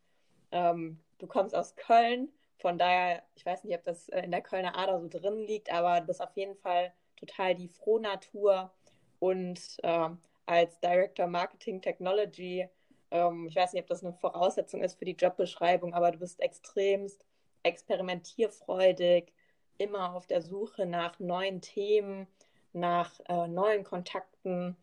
Ähm, 0.51 1.01
du 1.23 1.29
kommst 1.29 1.55
aus 1.55 1.77
Köln, 1.77 2.29
von 2.59 2.79
daher, 2.79 3.23
ich 3.37 3.47
weiß 3.47 3.65
nicht, 3.65 3.77
ob 3.77 3.85
das 3.85 4.09
äh, 4.09 4.23
in 4.23 4.33
der 4.33 4.43
Kölner 4.43 4.77
Ader 4.77 5.01
so 5.01 5.09
drin 5.09 5.39
liegt, 5.47 5.73
aber 5.73 6.01
du 6.01 6.09
bist 6.09 6.21
auf 6.21 6.35
jeden 6.35 6.57
Fall 6.57 6.93
total 7.17 7.55
die 7.55 7.69
Frohnatur 7.69 8.73
und 9.21 9.61
äh, 9.85 10.09
als 10.47 10.81
Director 10.81 11.29
Marketing 11.29 11.81
Technology, 11.81 12.69
ähm, 13.13 13.47
ich 13.49 13.55
weiß 13.55 13.73
nicht, 13.73 13.83
ob 13.83 13.89
das 13.89 14.03
eine 14.03 14.13
Voraussetzung 14.15 14.83
ist 14.83 14.99
für 14.99 15.05
die 15.05 15.17
Jobbeschreibung, 15.17 15.95
aber 15.95 16.11
du 16.11 16.19
bist 16.19 16.41
extremst 16.41 17.25
experimentierfreudig, 17.63 19.33
immer 19.79 20.15
auf 20.15 20.27
der 20.27 20.43
Suche 20.43 20.87
nach 20.87 21.21
neuen 21.21 21.61
Themen, 21.61 22.27
nach 22.73 23.13
äh, 23.29 23.47
neuen 23.47 23.85
Kontakten. 23.85 24.77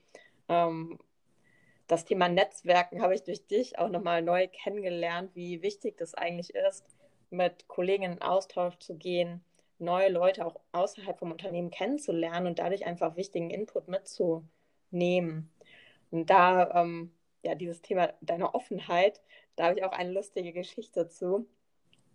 Ähm, 0.47 0.97
das 1.89 2.05
Thema 2.05 2.29
Netzwerken 2.29 3.01
habe 3.01 3.15
ich 3.15 3.23
durch 3.23 3.47
dich 3.47 3.79
auch 3.79 3.89
nochmal 3.89 4.21
neu 4.21 4.47
kennengelernt, 4.47 5.31
wie 5.33 5.63
wichtig 5.63 5.97
das 5.97 6.13
eigentlich 6.13 6.53
ist, 6.53 6.85
mit 7.31 7.67
Kollegen 7.67 8.03
in 8.03 8.21
Austausch 8.21 8.77
zu 8.77 8.95
gehen, 8.95 9.43
neue 9.79 10.09
Leute 10.09 10.45
auch 10.45 10.59
außerhalb 10.71 11.17
vom 11.17 11.31
Unternehmen 11.31 11.71
kennenzulernen 11.71 12.45
und 12.45 12.59
dadurch 12.59 12.85
einfach 12.85 13.15
wichtigen 13.15 13.49
Input 13.49 13.87
mitzunehmen. 13.87 15.49
Und 16.11 16.29
da, 16.29 16.69
ähm, 16.75 17.11
ja, 17.43 17.55
dieses 17.55 17.81
Thema 17.81 18.13
deiner 18.21 18.53
Offenheit, 18.53 19.19
da 19.55 19.65
habe 19.65 19.79
ich 19.79 19.83
auch 19.83 19.91
eine 19.91 20.11
lustige 20.11 20.53
Geschichte 20.53 21.07
zu. 21.07 21.47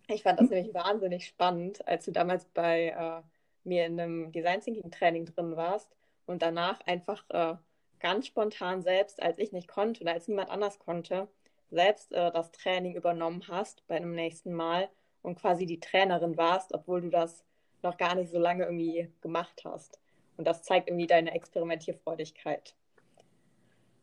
Ich 0.07 0.23
fand 0.23 0.39
das 0.39 0.49
nämlich 0.49 0.73
wahnsinnig 0.73 1.25
spannend, 1.25 1.85
als 1.85 2.05
du 2.05 2.11
damals 2.13 2.45
bei 2.45 2.89
äh, 2.97 3.21
mir 3.67 3.87
in 3.87 3.99
einem 3.99 4.31
Design 4.31 4.61
Thinking 4.61 4.91
Training 4.91 5.25
drin 5.25 5.57
warst 5.57 5.91
und 6.27 6.41
danach 6.41 6.79
einfach 6.85 7.25
äh, 7.29 7.55
ganz 7.99 8.27
spontan 8.27 8.81
selbst, 8.81 9.21
als 9.21 9.37
ich 9.39 9.51
nicht 9.51 9.67
konnte 9.67 10.01
oder 10.01 10.13
als 10.13 10.27
niemand 10.27 10.49
anders 10.49 10.79
konnte, 10.79 11.27
selbst 11.71 12.11
äh, 12.13 12.31
das 12.31 12.51
Training 12.51 12.95
übernommen 12.95 13.47
hast 13.47 13.85
bei 13.87 13.95
einem 13.95 14.13
nächsten 14.13 14.53
Mal 14.53 14.89
und 15.21 15.39
quasi 15.39 15.65
die 15.65 15.79
Trainerin 15.79 16.37
warst, 16.37 16.73
obwohl 16.73 17.01
du 17.01 17.09
das 17.09 17.43
noch 17.81 17.97
gar 17.97 18.15
nicht 18.15 18.31
so 18.31 18.39
lange 18.39 18.65
irgendwie 18.65 19.09
gemacht 19.21 19.63
hast. 19.65 19.99
Und 20.37 20.45
das 20.45 20.63
zeigt 20.63 20.89
irgendwie 20.89 21.07
deine 21.07 21.33
Experimentierfreudigkeit. 21.33 22.75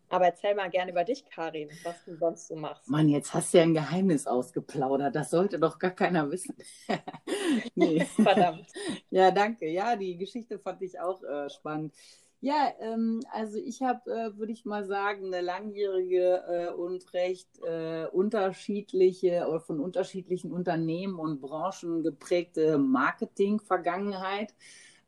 Aber 0.09 0.27
erzähl 0.27 0.55
mal 0.55 0.69
gerne 0.69 0.91
über 0.91 1.05
dich, 1.05 1.25
Karin, 1.25 1.71
was 1.85 2.05
du 2.05 2.15
sonst 2.17 2.49
so 2.49 2.55
machst. 2.55 2.87
Mann, 2.87 3.09
jetzt 3.09 3.33
hast 3.33 3.55
du 3.55 3.59
ja 3.59 3.63
ein 3.65 3.73
Geheimnis 3.73 4.27
ausgeplaudert. 4.27 5.17
Das 5.17 5.31
sollte 5.31 5.59
doch 5.59 5.79
gar 5.79 5.93
keiner 5.93 6.31
wissen. 6.31 6.55
Verdammt. 8.23 8.67
Ja, 9.09 9.31
danke. 9.31 9.69
Ja, 9.69 9.97
die 9.97 10.19
Geschichte 10.19 10.59
fand 10.59 10.83
ich 10.83 11.01
auch 11.01 11.23
äh, 11.23 11.49
spannend. 11.49 11.95
Ja, 12.45 12.73
ähm, 12.81 13.21
also 13.31 13.57
ich 13.59 13.83
habe, 13.83 14.11
äh, 14.11 14.37
würde 14.37 14.51
ich 14.53 14.65
mal 14.65 14.85
sagen, 14.85 15.27
eine 15.27 15.41
langjährige 15.43 16.43
äh, 16.49 16.73
und 16.75 17.13
recht 17.15 17.49
äh, 17.63 18.07
unterschiedliche 18.07 19.47
oder 19.49 19.61
von 19.61 19.79
unterschiedlichen 19.79 20.51
Unternehmen 20.51 21.21
und 21.21 21.41
Branchen 21.41 22.03
geprägte 22.03 22.79
Marketing-Vergangenheit. 22.79 24.55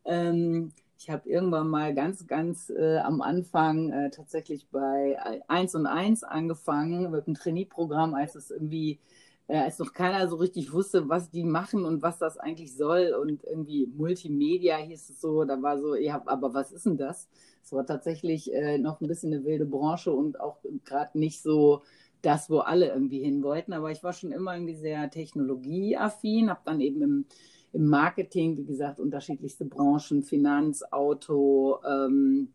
Ähm, 0.04 0.72
ich 0.96 1.10
habe 1.10 1.28
irgendwann 1.28 1.68
mal 1.68 1.92
ganz, 1.92 2.24
ganz 2.28 2.70
äh, 2.70 2.98
am 2.98 3.20
Anfang 3.20 3.90
äh, 3.90 4.10
tatsächlich 4.10 4.68
bei 4.70 5.18
1 5.48 5.74
und 5.74 5.86
1 5.88 6.22
angefangen 6.22 7.10
mit 7.10 7.26
dem 7.26 7.34
Trainee-Programm, 7.34 8.14
als 8.14 8.36
es 8.36 8.52
irgendwie, 8.52 9.00
äh, 9.48 9.58
als 9.58 9.78
noch 9.78 9.92
keiner 9.92 10.28
so 10.28 10.36
richtig 10.36 10.72
wusste, 10.72 11.08
was 11.08 11.30
die 11.30 11.44
machen 11.44 11.84
und 11.84 12.02
was 12.02 12.18
das 12.18 12.38
eigentlich 12.38 12.76
soll. 12.76 13.14
Und 13.20 13.44
irgendwie 13.44 13.86
Multimedia 13.86 14.76
hieß 14.76 15.10
es 15.10 15.20
so, 15.20 15.44
da 15.44 15.60
war 15.62 15.78
so, 15.80 15.94
ja, 15.94 16.22
aber 16.26 16.54
was 16.54 16.72
ist 16.72 16.86
denn 16.86 16.96
das? 16.96 17.28
Es 17.62 17.72
war 17.72 17.86
tatsächlich 17.86 18.52
äh, 18.52 18.78
noch 18.78 19.00
ein 19.00 19.08
bisschen 19.08 19.32
eine 19.32 19.44
wilde 19.44 19.66
Branche 19.66 20.12
und 20.12 20.40
auch 20.40 20.58
gerade 20.84 21.18
nicht 21.18 21.42
so 21.42 21.82
das, 22.22 22.48
wo 22.50 22.58
alle 22.60 22.88
irgendwie 22.88 23.20
hin 23.20 23.42
wollten. 23.42 23.72
Aber 23.72 23.90
ich 23.90 24.02
war 24.02 24.12
schon 24.12 24.32
immer 24.32 24.54
irgendwie 24.54 24.76
sehr 24.76 25.10
technologieaffin, 25.10 26.50
habe 26.50 26.60
dann 26.64 26.80
eben 26.80 27.02
im 27.02 27.26
im 27.74 27.88
Marketing, 27.88 28.56
wie 28.56 28.64
gesagt, 28.64 29.00
unterschiedlichste 29.00 29.64
Branchen, 29.64 30.22
Finanz, 30.22 30.84
Auto, 30.92 31.80
ähm, 31.84 32.54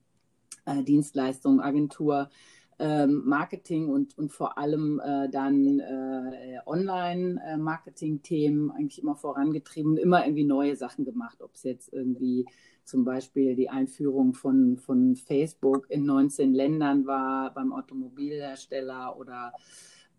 äh, 0.65 0.81
Dienstleistung, 0.81 1.59
Agentur, 1.59 2.29
ähm, 2.79 3.21
Marketing 3.25 3.89
und, 3.89 4.17
und 4.17 4.31
vor 4.31 4.57
allem 4.57 5.01
äh, 5.03 5.29
dann 5.29 5.79
äh, 5.79 6.59
Online-Marketing-Themen 6.65 8.71
eigentlich 8.71 9.01
immer 9.01 9.15
vorangetrieben, 9.15 9.97
immer 9.97 10.25
irgendwie 10.25 10.45
neue 10.45 10.75
Sachen 10.75 11.05
gemacht, 11.05 11.41
ob 11.41 11.55
es 11.55 11.63
jetzt 11.63 11.93
irgendwie 11.93 12.45
zum 12.85 13.05
Beispiel 13.05 13.55
die 13.55 13.69
Einführung 13.69 14.33
von, 14.33 14.77
von 14.77 15.15
Facebook 15.15 15.85
in 15.89 16.05
19 16.05 16.53
Ländern 16.53 17.05
war 17.05 17.53
beim 17.53 17.71
Automobilhersteller 17.71 19.15
oder 19.17 19.53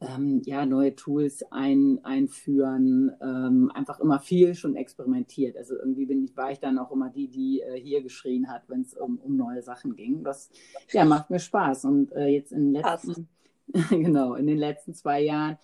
ähm, 0.01 0.41
ja, 0.47 0.65
neue 0.65 0.97
Tools 0.97 1.45
ein, 1.51 2.01
einführen, 2.05 3.13
ähm, 3.21 3.71
einfach 3.75 4.01
immer 4.01 4.19
viel 4.19 4.55
schon 4.55 4.75
experimentiert. 4.75 5.57
Also 5.57 5.77
irgendwie 5.77 6.07
bin 6.07 6.25
ich, 6.25 6.37
war 6.37 6.51
ich 6.51 6.59
dann 6.59 6.79
auch 6.79 6.91
immer 6.91 7.11
die, 7.11 7.29
die 7.29 7.61
äh, 7.61 7.79
hier 7.79 8.03
geschrien 8.03 8.49
hat, 8.49 8.63
wenn 8.69 8.81
es 8.81 8.95
um, 8.95 9.19
um 9.19 9.37
neue 9.37 9.63
Sachen 9.63 9.97
ging. 9.97 10.25
Das 10.25 10.51
ja, 10.91 11.05
macht 11.05 11.29
mir 11.29 11.39
Spaß. 11.39 11.85
Und 11.85 12.13
äh, 12.13 12.29
jetzt 12.29 12.53
in 12.53 12.73
den 12.73 12.83
letzten, 12.83 13.29
genau, 13.91 14.35
in 14.35 14.47
den 14.47 14.59
letzten 14.59 14.95
zwei 14.95 15.21
Jahren, 15.21 15.59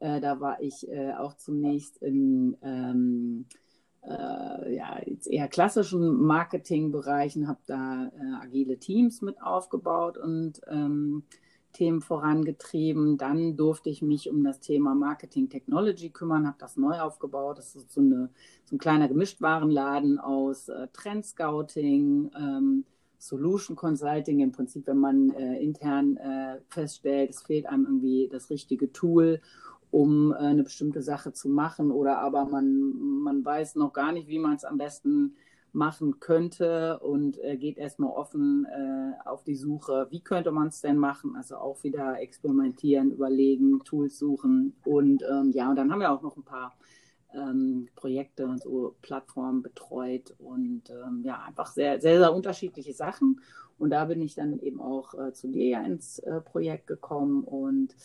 äh, 0.00 0.20
da 0.20 0.40
war 0.40 0.62
ich 0.62 0.88
äh, 0.88 1.12
auch 1.12 1.34
zunächst 1.36 1.98
in 1.98 2.56
ähm, 2.62 3.44
äh, 4.04 4.74
ja, 4.74 5.00
jetzt 5.04 5.26
eher 5.26 5.48
klassischen 5.48 6.14
Marketingbereichen, 6.22 7.46
habe 7.46 7.60
da 7.66 8.06
äh, 8.06 8.44
agile 8.44 8.78
Teams 8.78 9.20
mit 9.20 9.40
aufgebaut 9.42 10.16
und 10.16 10.60
ähm, 10.66 11.24
Themen 11.72 12.00
vorangetrieben. 12.00 13.18
Dann 13.18 13.56
durfte 13.56 13.90
ich 13.90 14.02
mich 14.02 14.30
um 14.30 14.44
das 14.44 14.60
Thema 14.60 14.94
Marketing 14.94 15.48
Technology 15.48 16.10
kümmern, 16.10 16.46
habe 16.46 16.56
das 16.58 16.76
neu 16.76 17.00
aufgebaut. 17.00 17.58
Das 17.58 17.74
ist 17.74 17.90
so, 17.92 18.00
eine, 18.00 18.30
so 18.64 18.76
ein 18.76 18.78
kleiner 18.78 19.08
Gemischtwarenladen 19.08 20.18
aus 20.18 20.68
äh, 20.68 20.88
Trend 20.92 21.24
Scouting, 21.26 22.30
ähm, 22.36 22.84
Solution 23.18 23.76
Consulting. 23.76 24.40
Im 24.40 24.52
Prinzip, 24.52 24.86
wenn 24.86 24.98
man 24.98 25.30
äh, 25.30 25.62
intern 25.62 26.16
äh, 26.16 26.60
feststellt, 26.68 27.30
es 27.30 27.42
fehlt 27.42 27.66
einem 27.66 27.84
irgendwie 27.86 28.28
das 28.30 28.50
richtige 28.50 28.92
Tool, 28.92 29.40
um 29.90 30.32
äh, 30.32 30.36
eine 30.36 30.64
bestimmte 30.64 31.02
Sache 31.02 31.32
zu 31.32 31.48
machen 31.48 31.90
oder 31.90 32.18
aber 32.18 32.44
man, 32.46 32.92
man 33.22 33.44
weiß 33.44 33.76
noch 33.76 33.92
gar 33.92 34.12
nicht, 34.12 34.28
wie 34.28 34.38
man 34.38 34.54
es 34.54 34.64
am 34.64 34.78
besten 34.78 35.36
machen 35.72 36.20
könnte 36.20 36.98
und 37.00 37.42
äh, 37.42 37.56
geht 37.56 37.78
erstmal 37.78 38.10
offen 38.10 38.66
äh, 38.66 39.28
auf 39.28 39.42
die 39.42 39.56
Suche, 39.56 40.06
wie 40.10 40.20
könnte 40.20 40.52
man 40.52 40.68
es 40.68 40.80
denn 40.80 40.98
machen? 40.98 41.34
Also 41.36 41.56
auch 41.56 41.82
wieder 41.82 42.20
experimentieren, 42.20 43.10
überlegen, 43.10 43.82
Tools 43.84 44.18
suchen 44.18 44.74
und 44.84 45.22
ähm, 45.22 45.50
ja, 45.52 45.70
und 45.70 45.76
dann 45.76 45.90
haben 45.90 46.00
wir 46.00 46.12
auch 46.12 46.22
noch 46.22 46.36
ein 46.36 46.44
paar 46.44 46.74
ähm, 47.34 47.88
Projekte 47.96 48.46
und 48.46 48.62
so 48.62 48.96
Plattformen 49.02 49.62
betreut 49.62 50.34
und 50.38 50.90
ähm, 50.90 51.22
ja, 51.24 51.42
einfach 51.42 51.72
sehr, 51.72 52.00
sehr, 52.00 52.18
sehr 52.18 52.34
unterschiedliche 52.34 52.92
Sachen. 52.92 53.40
Und 53.78 53.90
da 53.90 54.04
bin 54.04 54.20
ich 54.20 54.34
dann 54.34 54.58
eben 54.60 54.80
auch 54.80 55.14
äh, 55.14 55.32
zu 55.32 55.48
dir 55.48 55.82
ins 55.82 56.18
äh, 56.20 56.40
Projekt 56.40 56.86
gekommen 56.86 57.42
und 57.44 57.96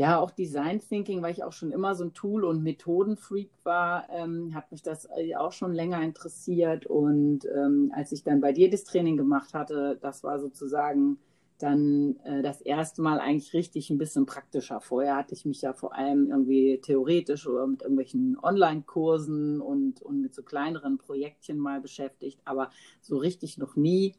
ja, 0.00 0.18
auch 0.18 0.30
Design 0.30 0.80
Thinking, 0.80 1.20
weil 1.20 1.32
ich 1.32 1.44
auch 1.44 1.52
schon 1.52 1.72
immer 1.72 1.94
so 1.94 2.04
ein 2.04 2.14
Tool- 2.14 2.46
und 2.46 2.62
Methodenfreak 2.62 3.50
war, 3.64 4.08
ähm, 4.08 4.54
hat 4.54 4.72
mich 4.72 4.80
das 4.82 5.06
äh, 5.14 5.36
auch 5.36 5.52
schon 5.52 5.74
länger 5.74 6.00
interessiert. 6.00 6.86
Und 6.86 7.40
ähm, 7.44 7.92
als 7.94 8.10
ich 8.10 8.22
dann 8.22 8.40
bei 8.40 8.52
dir 8.52 8.70
das 8.70 8.84
Training 8.84 9.18
gemacht 9.18 9.52
hatte, 9.52 9.98
das 10.00 10.24
war 10.24 10.38
sozusagen 10.40 11.18
dann 11.58 12.16
äh, 12.24 12.40
das 12.40 12.62
erste 12.62 13.02
Mal 13.02 13.20
eigentlich 13.20 13.52
richtig 13.52 13.90
ein 13.90 13.98
bisschen 13.98 14.24
praktischer. 14.24 14.80
Vorher 14.80 15.16
hatte 15.16 15.34
ich 15.34 15.44
mich 15.44 15.60
ja 15.60 15.74
vor 15.74 15.94
allem 15.94 16.30
irgendwie 16.30 16.80
theoretisch 16.80 17.46
oder 17.46 17.66
mit 17.66 17.82
irgendwelchen 17.82 18.38
Online-Kursen 18.42 19.60
und, 19.60 20.00
und 20.00 20.22
mit 20.22 20.34
so 20.34 20.42
kleineren 20.42 20.96
Projektchen 20.96 21.58
mal 21.58 21.82
beschäftigt, 21.82 22.40
aber 22.46 22.70
so 23.02 23.18
richtig 23.18 23.58
noch 23.58 23.76
nie. 23.76 24.14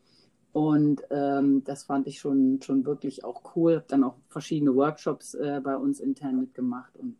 Und 0.54 1.04
ähm, 1.12 1.64
das 1.64 1.84
fand 1.84 2.08
ich 2.08 2.20
schon, 2.20 2.62
schon 2.62 2.86
wirklich 2.86 3.24
auch 3.24 3.56
cool. 3.56 3.76
Habe 3.76 3.86
dann 3.88 4.04
auch 4.04 4.16
verschiedene 4.28 4.76
Workshops 4.76 5.34
äh, 5.34 5.62
bei 5.64 5.78
uns 5.78 6.00
intern 6.00 6.40
mitgemacht 6.40 6.96
und 6.98 7.18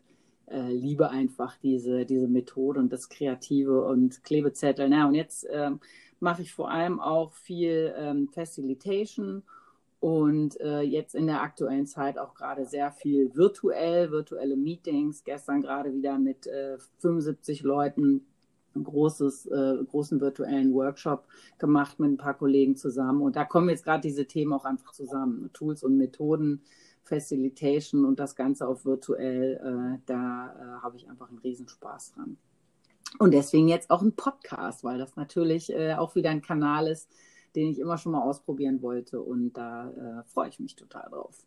äh, 0.48 0.72
liebe 0.72 1.10
einfach 1.10 1.56
diese, 1.58 2.06
diese 2.06 2.28
Methode 2.28 2.80
und 2.80 2.92
das 2.92 3.08
Kreative 3.08 3.86
und 3.86 4.24
Klebezettel. 4.24 4.90
Na, 4.90 5.08
und 5.08 5.16
jetzt 5.16 5.48
ähm, 5.50 5.80
mache 6.20 6.42
ich 6.42 6.54
vor 6.54 6.70
allem 6.70 7.00
auch 7.00 7.32
viel 7.34 7.94
ähm, 7.98 8.28
Facilitation 8.28 9.44
und 10.02 10.60
äh, 10.60 10.82
jetzt 10.82 11.16
in 11.16 11.28
der 11.28 11.42
aktuellen 11.42 11.86
Zeit 11.86 12.18
auch 12.18 12.34
gerade 12.34 12.66
sehr 12.66 12.92
viel 12.92 13.34
virtuell, 13.36 14.12
virtuelle 14.12 14.58
Meetings. 14.58 15.24
Gestern 15.24 15.62
gerade 15.62 15.94
wieder 15.94 16.18
mit 16.18 16.48
äh, 16.48 16.78
75 17.00 17.62
Leuten 17.62 18.26
großes, 18.74 19.48
äh, 19.48 19.78
großen 19.90 20.22
virtuellen 20.22 20.74
Workshop 20.74 21.26
gemacht 21.58 22.00
mit 22.00 22.12
ein 22.12 22.18
paar 22.18 22.34
Kollegen 22.34 22.76
zusammen. 22.76 23.22
Und 23.22 23.36
da 23.36 23.46
kommen 23.46 23.70
jetzt 23.70 23.84
gerade 23.84 24.02
diese 24.02 24.26
Themen 24.26 24.54
auch 24.54 24.66
einfach 24.66 24.92
zusammen. 24.94 25.50
Tools 25.54 25.84
und 25.84 25.98
Methoden, 25.98 26.62
Facilitation 27.04 28.06
und 28.06 28.20
das 28.20 28.36
Ganze 28.36 28.68
auf 28.68 28.86
virtuell. 28.86 29.56
Äh, 29.58 30.02
da 30.06 30.54
äh, 30.54 30.82
habe 30.82 30.98
ich 30.98 31.10
einfach 31.10 31.30
einen 31.30 31.40
Riesenspaß 31.40 32.14
dran. 32.14 32.38
Und 33.20 33.34
deswegen 33.34 33.68
jetzt 33.68 33.90
auch 33.90 34.02
ein 34.02 34.16
Podcast, 34.16 34.84
weil 34.84 34.98
das 34.98 35.16
natürlich 35.16 35.72
äh, 35.74 35.96
auch 35.96 36.16
wieder 36.16 36.30
ein 36.30 36.42
Kanal 36.42 36.88
ist, 36.88 37.12
den 37.56 37.70
ich 37.70 37.80
immer 37.80 37.98
schon 37.98 38.14
mal 38.14 38.22
ausprobieren 38.22 38.82
wollte. 38.82 39.22
Und 39.22 39.54
da 39.54 39.90
äh, 39.90 40.24
freue 40.24 40.50
ich 40.50 40.60
mich 40.60 40.76
total 40.76 41.10
drauf. 41.10 41.38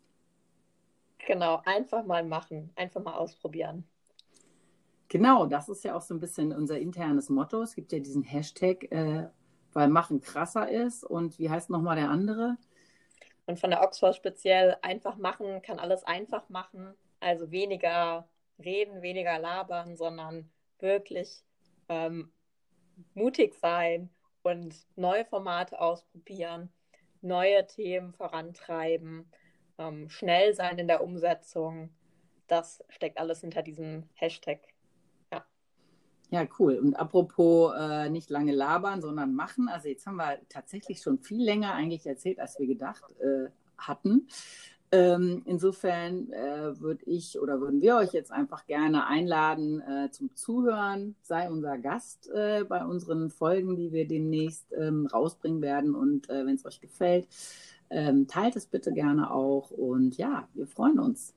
Genau, 1.25 1.61
einfach 1.65 2.05
mal 2.05 2.23
machen, 2.23 2.69
einfach 2.75 3.03
mal 3.03 3.15
ausprobieren. 3.15 3.83
Genau, 5.07 5.45
das 5.45 5.69
ist 5.69 5.83
ja 5.83 5.95
auch 5.95 6.01
so 6.01 6.13
ein 6.13 6.19
bisschen 6.19 6.51
unser 6.51 6.79
internes 6.79 7.29
Motto. 7.29 7.61
Es 7.61 7.75
gibt 7.75 7.91
ja 7.91 7.99
diesen 7.99 8.23
Hashtag, 8.23 8.91
äh, 8.91 9.27
weil 9.73 9.87
Machen 9.87 10.21
krasser 10.21 10.69
ist. 10.69 11.03
Und 11.03 11.37
wie 11.37 11.49
heißt 11.49 11.69
nochmal 11.69 11.95
der 11.95 12.09
andere? 12.09 12.57
Und 13.45 13.59
von 13.59 13.69
der 13.69 13.83
Oxford 13.83 14.15
speziell 14.15 14.77
einfach 14.81 15.17
machen, 15.17 15.61
kann 15.61 15.79
alles 15.79 16.03
einfach 16.03 16.49
machen. 16.49 16.95
Also 17.19 17.51
weniger 17.51 18.27
reden, 18.57 19.01
weniger 19.01 19.37
labern, 19.37 19.95
sondern 19.95 20.49
wirklich 20.79 21.43
ähm, 21.89 22.31
mutig 23.13 23.53
sein 23.55 24.09
und 24.41 24.75
neue 24.95 25.25
Formate 25.25 25.79
ausprobieren, 25.79 26.71
neue 27.21 27.65
Themen 27.67 28.13
vorantreiben, 28.13 29.31
ähm, 29.77 30.09
schnell 30.09 30.53
sein 30.53 30.77
in 30.79 30.87
der 30.87 31.03
Umsetzung. 31.03 31.89
Das 32.47 32.83
steckt 32.89 33.17
alles 33.17 33.41
hinter 33.41 33.61
diesem 33.61 34.09
Hashtag. 34.13 34.59
Ja, 36.31 36.45
cool. 36.59 36.77
Und 36.77 36.95
apropos 36.95 37.73
äh, 37.77 38.09
nicht 38.09 38.29
lange 38.29 38.51
labern, 38.51 39.01
sondern 39.01 39.35
machen. 39.35 39.69
Also 39.69 39.89
jetzt 39.89 40.05
haben 40.05 40.17
wir 40.17 40.39
tatsächlich 40.49 41.01
schon 41.01 41.19
viel 41.19 41.43
länger 41.43 41.73
eigentlich 41.73 42.05
erzählt, 42.05 42.39
als 42.39 42.59
wir 42.59 42.67
gedacht 42.67 43.03
äh, 43.19 43.49
hatten. 43.77 44.27
Ähm, 44.91 45.41
insofern 45.45 46.31
äh, 46.31 46.79
würde 46.79 47.03
ich 47.05 47.39
oder 47.39 47.59
würden 47.59 47.81
wir 47.81 47.97
euch 47.97 48.13
jetzt 48.13 48.31
einfach 48.31 48.65
gerne 48.65 49.07
einladen 49.07 49.81
äh, 49.81 50.11
zum 50.11 50.33
Zuhören. 50.35 51.15
Sei 51.21 51.49
unser 51.49 51.77
Gast 51.77 52.29
äh, 52.29 52.63
bei 52.63 52.85
unseren 52.85 53.29
Folgen, 53.29 53.75
die 53.75 53.91
wir 53.91 54.07
demnächst 54.07 54.71
ähm, 54.73 55.07
rausbringen 55.07 55.61
werden. 55.61 55.95
Und 55.95 56.29
äh, 56.29 56.45
wenn 56.45 56.55
es 56.55 56.65
euch 56.65 56.81
gefällt, 56.81 57.27
ähm, 57.89 58.27
teilt 58.27 58.55
es 58.55 58.67
bitte 58.67 58.93
gerne 58.93 59.31
auch. 59.31 59.71
Und 59.71 60.17
ja, 60.17 60.47
wir 60.53 60.67
freuen 60.67 60.99
uns. 60.99 61.33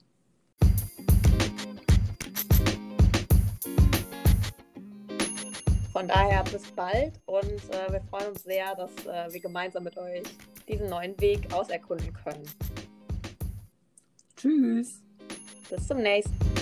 Von 5.98 6.06
daher 6.06 6.44
bis 6.44 6.62
bald 6.76 7.20
und 7.26 7.74
äh, 7.74 7.90
wir 7.92 8.00
freuen 8.08 8.28
uns 8.28 8.44
sehr, 8.44 8.72
dass 8.76 8.92
äh, 9.04 9.32
wir 9.32 9.40
gemeinsam 9.40 9.82
mit 9.82 9.98
euch 9.98 10.22
diesen 10.68 10.88
neuen 10.88 11.20
Weg 11.20 11.52
auserkunden 11.52 12.12
können. 12.12 12.48
Tschüss. 14.36 15.02
Bis 15.68 15.88
zum 15.88 15.98
nächsten 15.98 16.38
Mal. 16.38 16.57